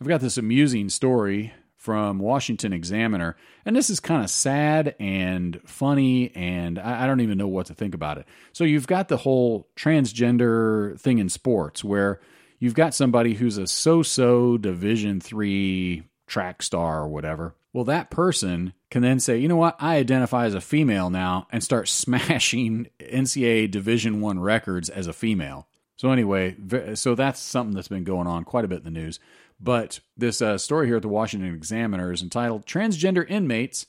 I've 0.00 0.08
got 0.08 0.20
this 0.20 0.38
amusing 0.38 0.88
story 0.88 1.52
from 1.76 2.18
Washington 2.18 2.72
Examiner, 2.72 3.36
and 3.66 3.76
this 3.76 3.90
is 3.90 4.00
kind 4.00 4.24
of 4.24 4.30
sad 4.30 4.94
and 4.98 5.60
funny, 5.66 6.34
and 6.34 6.78
I, 6.78 7.06
don't 7.06 7.20
even 7.20 7.38
know 7.38 7.48
what 7.48 7.66
to 7.66 7.74
think 7.74 7.94
about 7.94 8.18
it. 8.18 8.26
So 8.52 8.64
you've 8.64 8.86
got 8.86 9.08
the 9.08 9.16
whole 9.16 9.68
transgender 9.76 10.98
thing 10.98 11.18
in 11.18 11.28
sports, 11.28 11.84
where 11.84 12.20
you've 12.58 12.74
got 12.74 12.94
somebody 12.94 13.34
who's 13.34 13.58
a 13.58 13.66
so-so 13.66 14.56
Division 14.58 15.20
three 15.20 16.04
track 16.32 16.62
star 16.62 17.00
or 17.02 17.08
whatever. 17.08 17.54
Well, 17.74 17.84
that 17.84 18.10
person 18.10 18.72
can 18.90 19.02
then 19.02 19.20
say, 19.20 19.36
you 19.36 19.48
know 19.48 19.56
what, 19.56 19.76
I 19.78 19.96
identify 19.96 20.46
as 20.46 20.54
a 20.54 20.62
female 20.62 21.10
now 21.10 21.46
and 21.52 21.62
start 21.62 21.88
smashing 21.88 22.88
NCAA 22.98 23.70
Division 23.70 24.20
One 24.20 24.40
records 24.40 24.88
as 24.88 25.06
a 25.06 25.12
female. 25.12 25.68
So 25.96 26.10
anyway, 26.10 26.56
so 26.94 27.14
that's 27.14 27.38
something 27.38 27.74
that's 27.74 27.88
been 27.88 28.04
going 28.04 28.26
on 28.26 28.44
quite 28.44 28.64
a 28.64 28.68
bit 28.68 28.78
in 28.78 28.84
the 28.84 28.90
news. 28.90 29.20
But 29.60 30.00
this 30.16 30.42
uh, 30.42 30.58
story 30.58 30.86
here 30.86 30.96
at 30.96 31.02
the 31.02 31.08
Washington 31.08 31.54
Examiner 31.54 32.12
is 32.12 32.22
entitled 32.22 32.66
"Transgender 32.66 33.28
Inmates 33.30 33.86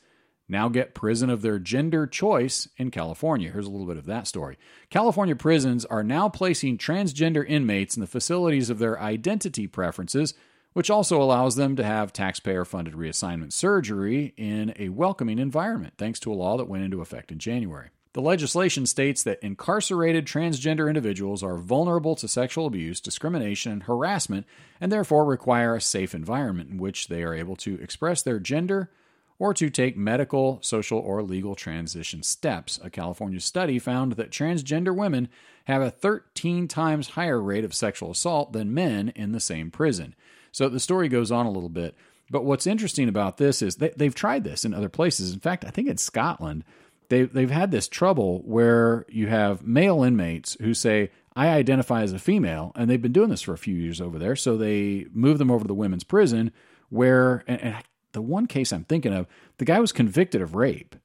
Now 0.47 0.67
Get 0.67 0.93
Prison 0.93 1.31
of 1.31 1.41
Their 1.41 1.57
Gender 1.57 2.05
Choice 2.05 2.67
in 2.77 2.91
California." 2.91 3.49
Here's 3.51 3.65
a 3.65 3.71
little 3.71 3.87
bit 3.87 3.97
of 3.97 4.05
that 4.05 4.27
story. 4.27 4.59
California 4.91 5.35
prisons 5.35 5.85
are 5.85 6.03
now 6.03 6.29
placing 6.29 6.77
transgender 6.77 7.47
inmates 7.47 7.95
in 7.95 8.01
the 8.01 8.07
facilities 8.07 8.69
of 8.69 8.77
their 8.77 8.99
identity 8.99 9.65
preferences 9.65 10.35
which 10.73 10.89
also 10.89 11.21
allows 11.21 11.55
them 11.55 11.75
to 11.75 11.83
have 11.83 12.11
taxpayer 12.11 12.65
funded 12.65 12.93
reassignment 12.93 13.53
surgery 13.53 14.33
in 14.37 14.73
a 14.77 14.89
welcoming 14.89 15.39
environment, 15.39 15.93
thanks 15.97 16.19
to 16.19 16.31
a 16.31 16.35
law 16.35 16.57
that 16.57 16.67
went 16.67 16.83
into 16.83 17.01
effect 17.01 17.31
in 17.31 17.39
January. 17.39 17.89
The 18.13 18.21
legislation 18.21 18.85
states 18.85 19.23
that 19.23 19.41
incarcerated 19.41 20.27
transgender 20.27 20.87
individuals 20.87 21.41
are 21.41 21.57
vulnerable 21.57 22.15
to 22.17 22.27
sexual 22.27 22.67
abuse, 22.67 23.01
discrimination, 23.01 23.71
and 23.71 23.83
harassment, 23.83 24.45
and 24.79 24.91
therefore 24.91 25.25
require 25.25 25.75
a 25.75 25.81
safe 25.81 26.13
environment 26.13 26.69
in 26.69 26.77
which 26.77 27.07
they 27.07 27.23
are 27.23 27.33
able 27.33 27.55
to 27.57 27.75
express 27.81 28.21
their 28.21 28.39
gender 28.39 28.91
or 29.39 29.51
to 29.55 29.69
take 29.69 29.97
medical, 29.97 30.59
social, 30.61 30.99
or 30.99 31.23
legal 31.23 31.55
transition 31.55 32.21
steps. 32.21 32.79
A 32.83 32.89
California 32.91 33.39
study 33.39 33.79
found 33.79 34.13
that 34.13 34.29
transgender 34.29 34.95
women 34.95 35.27
have 35.65 35.81
a 35.81 35.89
13 35.89 36.67
times 36.67 37.09
higher 37.09 37.41
rate 37.41 37.65
of 37.65 37.73
sexual 37.73 38.11
assault 38.11 38.53
than 38.53 38.75
men 38.75 39.09
in 39.15 39.31
the 39.31 39.39
same 39.39 39.71
prison. 39.71 40.13
So 40.53 40.69
the 40.69 40.79
story 40.79 41.09
goes 41.09 41.31
on 41.31 41.45
a 41.45 41.51
little 41.51 41.67
bit. 41.67 41.95
But 42.29 42.45
what's 42.45 42.65
interesting 42.65 43.09
about 43.09 43.37
this 43.37 43.61
is 43.61 43.75
they, 43.75 43.89
they've 43.89 44.15
tried 44.15 44.45
this 44.45 44.63
in 44.63 44.73
other 44.73 44.87
places. 44.87 45.33
In 45.33 45.41
fact, 45.41 45.65
I 45.65 45.69
think 45.71 45.89
in 45.89 45.97
Scotland, 45.97 46.63
they, 47.09 47.23
they've 47.23 47.51
had 47.51 47.71
this 47.71 47.89
trouble 47.89 48.41
where 48.45 49.05
you 49.09 49.27
have 49.27 49.67
male 49.67 50.03
inmates 50.03 50.55
who 50.61 50.73
say, 50.73 51.11
I 51.35 51.49
identify 51.49 52.03
as 52.03 52.13
a 52.13 52.19
female, 52.19 52.71
and 52.75 52.89
they've 52.89 53.01
been 53.01 53.11
doing 53.11 53.29
this 53.29 53.41
for 53.41 53.53
a 53.53 53.57
few 53.57 53.75
years 53.75 53.99
over 53.99 54.17
there. 54.17 54.35
So 54.35 54.55
they 54.55 55.07
move 55.11 55.39
them 55.39 55.51
over 55.51 55.63
to 55.63 55.67
the 55.67 55.73
women's 55.73 56.03
prison, 56.03 56.51
where, 56.89 57.43
and, 57.47 57.61
and 57.61 57.75
the 58.13 58.21
one 58.21 58.45
case 58.45 58.71
I'm 58.71 58.85
thinking 58.85 59.13
of, 59.13 59.27
the 59.57 59.65
guy 59.65 59.79
was 59.79 59.91
convicted 59.91 60.41
of 60.41 60.55
rape, 60.55 60.95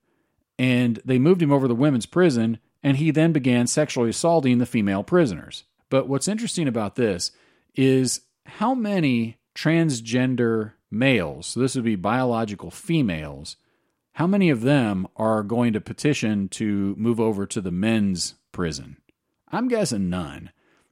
and 0.58 1.00
they 1.04 1.18
moved 1.18 1.42
him 1.42 1.52
over 1.52 1.64
to 1.64 1.68
the 1.68 1.74
women's 1.74 2.06
prison, 2.06 2.58
and 2.82 2.98
he 2.98 3.10
then 3.10 3.32
began 3.32 3.66
sexually 3.66 4.10
assaulting 4.10 4.58
the 4.58 4.66
female 4.66 5.02
prisoners. 5.02 5.64
But 5.88 6.08
what's 6.08 6.28
interesting 6.28 6.68
about 6.68 6.96
this 6.96 7.32
is 7.74 8.20
how 8.48 8.74
many 8.74 9.38
transgender 9.54 10.72
males, 10.90 11.46
so 11.46 11.60
this 11.60 11.74
would 11.74 11.84
be 11.84 11.96
biological 11.96 12.70
females, 12.70 13.56
how 14.12 14.26
many 14.26 14.50
of 14.50 14.62
them 14.62 15.06
are 15.16 15.42
going 15.42 15.72
to 15.74 15.80
petition 15.80 16.48
to 16.48 16.94
move 16.96 17.20
over 17.20 17.46
to 17.46 17.60
the 17.60 17.70
men's 17.70 18.34
prison? 18.52 18.96
I'm 19.50 19.68
guessing 19.68 20.10
none. 20.10 20.50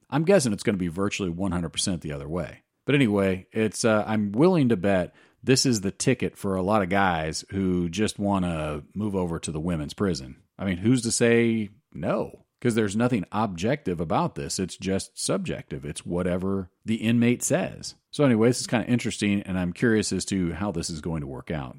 I'm 0.09 0.23
guessing 0.23 0.53
it's 0.53 0.63
going 0.63 0.75
to 0.75 0.79
be 0.79 0.87
virtually 0.87 1.31
100% 1.31 2.01
the 2.01 2.13
other 2.13 2.29
way. 2.29 2.63
But 2.85 2.95
anyway, 2.95 3.47
it's 3.51 3.83
uh, 3.83 4.05
I'm 4.07 4.31
willing 4.31 4.69
to 4.69 4.77
bet 4.77 5.13
this 5.43 5.65
is 5.65 5.81
the 5.81 5.91
ticket 5.91 6.37
for 6.37 6.55
a 6.55 6.61
lot 6.61 6.81
of 6.81 6.89
guys 6.89 7.43
who 7.49 7.89
just 7.89 8.17
want 8.17 8.45
to 8.45 8.83
move 8.93 9.15
over 9.15 9.39
to 9.39 9.51
the 9.51 9.59
women's 9.59 9.93
prison. 9.93 10.37
I 10.57 10.65
mean, 10.65 10.77
who's 10.77 11.01
to 11.01 11.11
say 11.11 11.69
no? 11.93 12.45
Because 12.59 12.75
there's 12.75 12.95
nothing 12.95 13.25
objective 13.31 13.99
about 13.99 14.35
this. 14.35 14.57
It's 14.57 14.77
just 14.77 15.17
subjective. 15.19 15.85
It's 15.85 16.05
whatever 16.05 16.69
the 16.83 16.95
inmate 16.95 17.43
says. 17.43 17.95
So, 18.09 18.23
anyway, 18.23 18.47
this 18.49 18.61
is 18.61 18.67
kind 18.67 18.83
of 18.83 18.89
interesting, 18.89 19.41
and 19.43 19.59
I'm 19.59 19.73
curious 19.73 20.11
as 20.11 20.25
to 20.25 20.53
how 20.53 20.71
this 20.71 20.89
is 20.89 21.01
going 21.01 21.21
to 21.21 21.27
work 21.27 21.51
out. 21.51 21.77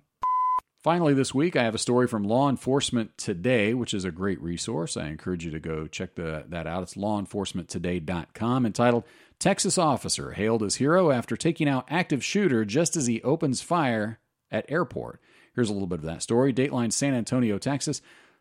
Finally, 0.81 1.13
this 1.15 1.35
week, 1.35 1.57
I 1.57 1.65
have 1.65 1.75
a 1.75 1.79
story 1.79 2.07
from 2.07 2.23
Law 2.23 2.49
Enforcement 2.49 3.19
Today, 3.19 3.75
which 3.75 3.93
is 3.93 4.05
a 4.05 4.13
great 4.13 4.41
resource. 4.41 4.97
I 4.97 5.09
encourage 5.09 5.45
you 5.45 5.51
to 5.51 5.59
go 5.59 5.89
check 5.89 6.15
the, 6.15 6.45
that 6.49 6.69
out. 6.69 6.85
It's 6.85 6.95
lawenforcementtoday.com 6.95 8.65
entitled 8.65 9.03
Texas 9.41 9.77
Officer 9.77 10.33
Hailed 10.33 10.63
as 10.63 10.77
Hero 10.77 11.11
After 11.11 11.37
Taking 11.37 11.69
Out 11.69 11.87
Active 11.91 12.25
Shooter 12.25 12.65
Just 12.65 12.97
as 12.97 13.09
He 13.09 13.21
Opens 13.23 13.61
Fire 13.61 14.21
at 14.53 14.71
Airport. 14.71 15.21
Here's 15.55 15.69
a 15.69 15.73
little 15.73 15.89
bit 15.89 15.99
of 15.99 16.05
that 16.05 16.23
story. 16.23 16.53
Dateline 16.53 16.93
San 16.93 17.13
Antonio, 17.15 17.59
Texas. 17.59 18.01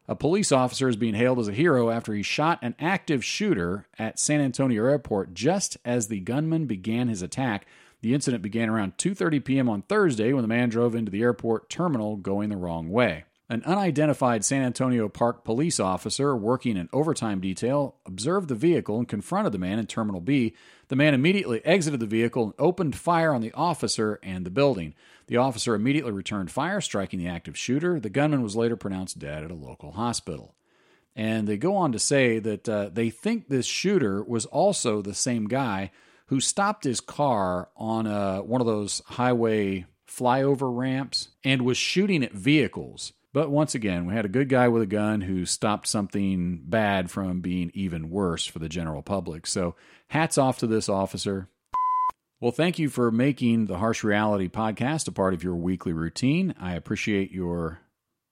A 0.09 0.15
police 0.15 0.53
officer 0.53 0.87
is 0.87 0.95
being 0.95 1.15
hailed 1.15 1.37
as 1.37 1.49
a 1.49 1.53
hero 1.53 1.89
after 1.89 2.13
he 2.13 2.23
shot 2.23 2.59
an 2.61 2.75
active 2.79 3.25
shooter 3.25 3.87
at 3.99 4.19
San 4.19 4.39
Antonio 4.39 4.85
Airport 4.85 5.33
just 5.33 5.77
as 5.83 6.07
the 6.07 6.21
gunman 6.21 6.65
began 6.65 7.09
his 7.09 7.21
attack. 7.21 7.65
The 8.01 8.13
incident 8.13 8.41
began 8.41 8.69
around 8.69 8.97
2:30 8.97 9.43
p.m. 9.43 9.67
on 9.67 9.81
Thursday 9.81 10.31
when 10.31 10.43
the 10.43 10.47
man 10.47 10.69
drove 10.69 10.95
into 10.95 11.11
the 11.11 11.21
airport 11.21 11.69
terminal 11.69 12.15
going 12.15 12.47
the 12.49 12.55
wrong 12.55 12.89
way. 12.89 13.25
An 13.49 13.63
unidentified 13.63 14.43
San 14.43 14.61
Antonio 14.61 15.07
Park 15.07 15.45
police 15.45 15.79
officer 15.79 16.35
working 16.35 16.77
an 16.77 16.89
overtime 16.91 17.39
detail 17.39 17.95
observed 18.05 18.49
the 18.49 18.55
vehicle 18.55 18.97
and 18.97 19.07
confronted 19.07 19.53
the 19.53 19.57
man 19.57 19.79
in 19.79 19.87
Terminal 19.87 20.19
B. 20.19 20.53
The 20.89 20.97
man 20.97 21.13
immediately 21.13 21.65
exited 21.65 22.01
the 22.01 22.07
vehicle 22.07 22.43
and 22.43 22.53
opened 22.59 22.97
fire 22.97 23.33
on 23.33 23.39
the 23.39 23.53
officer 23.53 24.19
and 24.21 24.45
the 24.45 24.49
building. 24.49 24.95
The 25.27 25.37
officer 25.37 25.75
immediately 25.75 26.11
returned 26.11 26.51
fire, 26.51 26.81
striking 26.81 27.19
the 27.19 27.29
active 27.29 27.57
shooter. 27.57 28.01
The 28.01 28.09
gunman 28.09 28.43
was 28.43 28.57
later 28.57 28.75
pronounced 28.75 29.17
dead 29.17 29.45
at 29.45 29.51
a 29.51 29.55
local 29.55 29.93
hospital. 29.93 30.53
And 31.15 31.47
they 31.47 31.57
go 31.57 31.77
on 31.77 31.93
to 31.93 31.99
say 31.99 32.39
that 32.39 32.67
uh, 32.67 32.89
they 32.91 33.09
think 33.09 33.47
this 33.47 33.65
shooter 33.65 34.21
was 34.23 34.45
also 34.45 35.01
the 35.01 35.13
same 35.13 35.47
guy 35.47 35.91
who 36.25 36.41
stopped 36.41 36.83
his 36.83 36.99
car 36.99 37.69
on 37.77 38.07
a, 38.07 38.43
one 38.43 38.59
of 38.59 38.67
those 38.67 39.01
highway 39.05 39.85
flyover 40.05 40.75
ramps 40.75 41.29
and 41.45 41.61
was 41.61 41.77
shooting 41.77 42.23
at 42.23 42.33
vehicles. 42.33 43.13
But 43.37 43.51
once 43.51 43.75
again, 43.75 44.07
we 44.07 44.15
had 44.15 44.25
a 44.25 44.29
good 44.29 44.49
guy 44.49 44.67
with 44.67 44.81
a 44.81 44.87
gun 44.87 45.21
who 45.21 45.45
stopped 45.45 45.85
something 45.85 46.59
bad 46.65 47.11
from 47.11 47.39
being 47.39 47.69
even 47.75 48.09
worse 48.09 48.47
for 48.47 48.57
the 48.57 48.67
general 48.67 49.03
public. 49.03 49.45
So, 49.45 49.75
hats 50.07 50.39
off 50.39 50.57
to 50.57 50.65
this 50.65 50.89
officer. 50.89 51.47
Well, 52.41 52.51
thank 52.51 52.79
you 52.79 52.89
for 52.89 53.11
making 53.11 53.67
the 53.67 53.77
Harsh 53.77 54.03
Reality 54.03 54.47
podcast 54.47 55.07
a 55.07 55.11
part 55.11 55.35
of 55.35 55.43
your 55.43 55.55
weekly 55.55 55.93
routine. 55.93 56.55
I 56.59 56.73
appreciate 56.73 57.31
your 57.31 57.81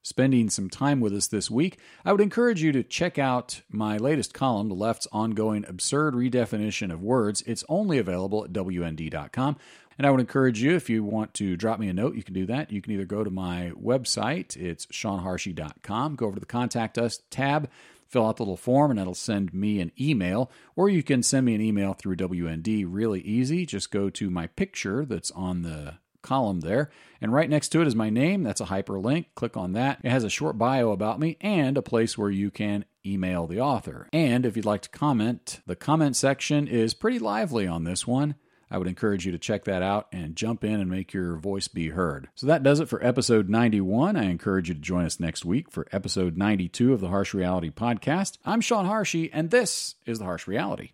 spending 0.06 0.48
some 0.48 0.70
time 0.70 1.00
with 1.00 1.12
us 1.12 1.26
this 1.26 1.50
week, 1.50 1.78
I 2.04 2.12
would 2.12 2.20
encourage 2.20 2.62
you 2.62 2.70
to 2.70 2.84
check 2.84 3.18
out 3.18 3.62
my 3.68 3.96
latest 3.96 4.32
column, 4.32 4.68
The 4.68 4.74
Left's 4.74 5.08
Ongoing 5.10 5.64
Absurd 5.66 6.14
Redefinition 6.14 6.92
of 6.92 7.02
Words. 7.02 7.42
It's 7.44 7.64
only 7.68 7.98
available 7.98 8.44
at 8.44 8.52
WND.com. 8.52 9.56
And 9.98 10.06
I 10.06 10.10
would 10.10 10.20
encourage 10.20 10.60
you, 10.60 10.74
if 10.74 10.90
you 10.90 11.02
want 11.02 11.34
to 11.34 11.56
drop 11.56 11.80
me 11.80 11.88
a 11.88 11.94
note, 11.94 12.16
you 12.16 12.22
can 12.22 12.34
do 12.34 12.46
that. 12.46 12.70
You 12.70 12.82
can 12.82 12.92
either 12.92 13.04
go 13.04 13.24
to 13.24 13.30
my 13.30 13.72
website, 13.80 14.56
it's 14.56 14.86
SeanHarshey.com, 14.86 16.16
go 16.16 16.26
over 16.26 16.36
to 16.36 16.40
the 16.40 16.46
Contact 16.46 16.98
Us 16.98 17.20
tab, 17.30 17.70
fill 18.06 18.26
out 18.26 18.36
the 18.36 18.42
little 18.42 18.56
form, 18.56 18.90
and 18.90 18.98
that'll 18.98 19.14
send 19.14 19.54
me 19.54 19.80
an 19.80 19.92
email. 19.98 20.50
Or 20.74 20.88
you 20.88 21.02
can 21.02 21.22
send 21.22 21.46
me 21.46 21.54
an 21.54 21.60
email 21.60 21.94
through 21.94 22.16
WND 22.16 22.84
really 22.86 23.20
easy. 23.20 23.64
Just 23.64 23.90
go 23.90 24.10
to 24.10 24.30
my 24.30 24.46
picture 24.48 25.04
that's 25.04 25.30
on 25.32 25.62
the 25.62 25.94
column 26.22 26.60
there. 26.60 26.90
And 27.20 27.32
right 27.32 27.48
next 27.48 27.68
to 27.70 27.80
it 27.80 27.86
is 27.86 27.94
my 27.94 28.10
name. 28.10 28.42
That's 28.42 28.60
a 28.60 28.66
hyperlink. 28.66 29.26
Click 29.34 29.56
on 29.56 29.72
that. 29.72 30.00
It 30.02 30.10
has 30.10 30.24
a 30.24 30.30
short 30.30 30.58
bio 30.58 30.90
about 30.90 31.20
me 31.20 31.38
and 31.40 31.78
a 31.78 31.82
place 31.82 32.18
where 32.18 32.30
you 32.30 32.50
can 32.50 32.84
email 33.04 33.46
the 33.46 33.60
author. 33.60 34.08
And 34.12 34.44
if 34.44 34.56
you'd 34.56 34.66
like 34.66 34.82
to 34.82 34.88
comment, 34.90 35.60
the 35.66 35.76
comment 35.76 36.16
section 36.16 36.68
is 36.68 36.94
pretty 36.94 37.18
lively 37.18 37.66
on 37.66 37.84
this 37.84 38.06
one. 38.06 38.34
I 38.70 38.78
would 38.78 38.88
encourage 38.88 39.26
you 39.26 39.32
to 39.32 39.38
check 39.38 39.64
that 39.64 39.82
out 39.82 40.08
and 40.12 40.36
jump 40.36 40.64
in 40.64 40.80
and 40.80 40.90
make 40.90 41.12
your 41.12 41.36
voice 41.36 41.68
be 41.68 41.90
heard. 41.90 42.28
So 42.34 42.46
that 42.46 42.62
does 42.62 42.80
it 42.80 42.88
for 42.88 43.04
episode 43.04 43.48
91. 43.48 44.16
I 44.16 44.24
encourage 44.24 44.68
you 44.68 44.74
to 44.74 44.80
join 44.80 45.04
us 45.04 45.20
next 45.20 45.44
week 45.44 45.70
for 45.70 45.86
episode 45.92 46.36
92 46.36 46.92
of 46.92 47.00
the 47.00 47.08
Harsh 47.08 47.34
Reality 47.34 47.70
Podcast. 47.70 48.38
I'm 48.44 48.60
Sean 48.60 48.86
Harshey, 48.86 49.32
and 49.32 49.50
this 49.50 49.94
is 50.04 50.18
the 50.18 50.24
Harsh 50.24 50.46
Reality. 50.46 50.90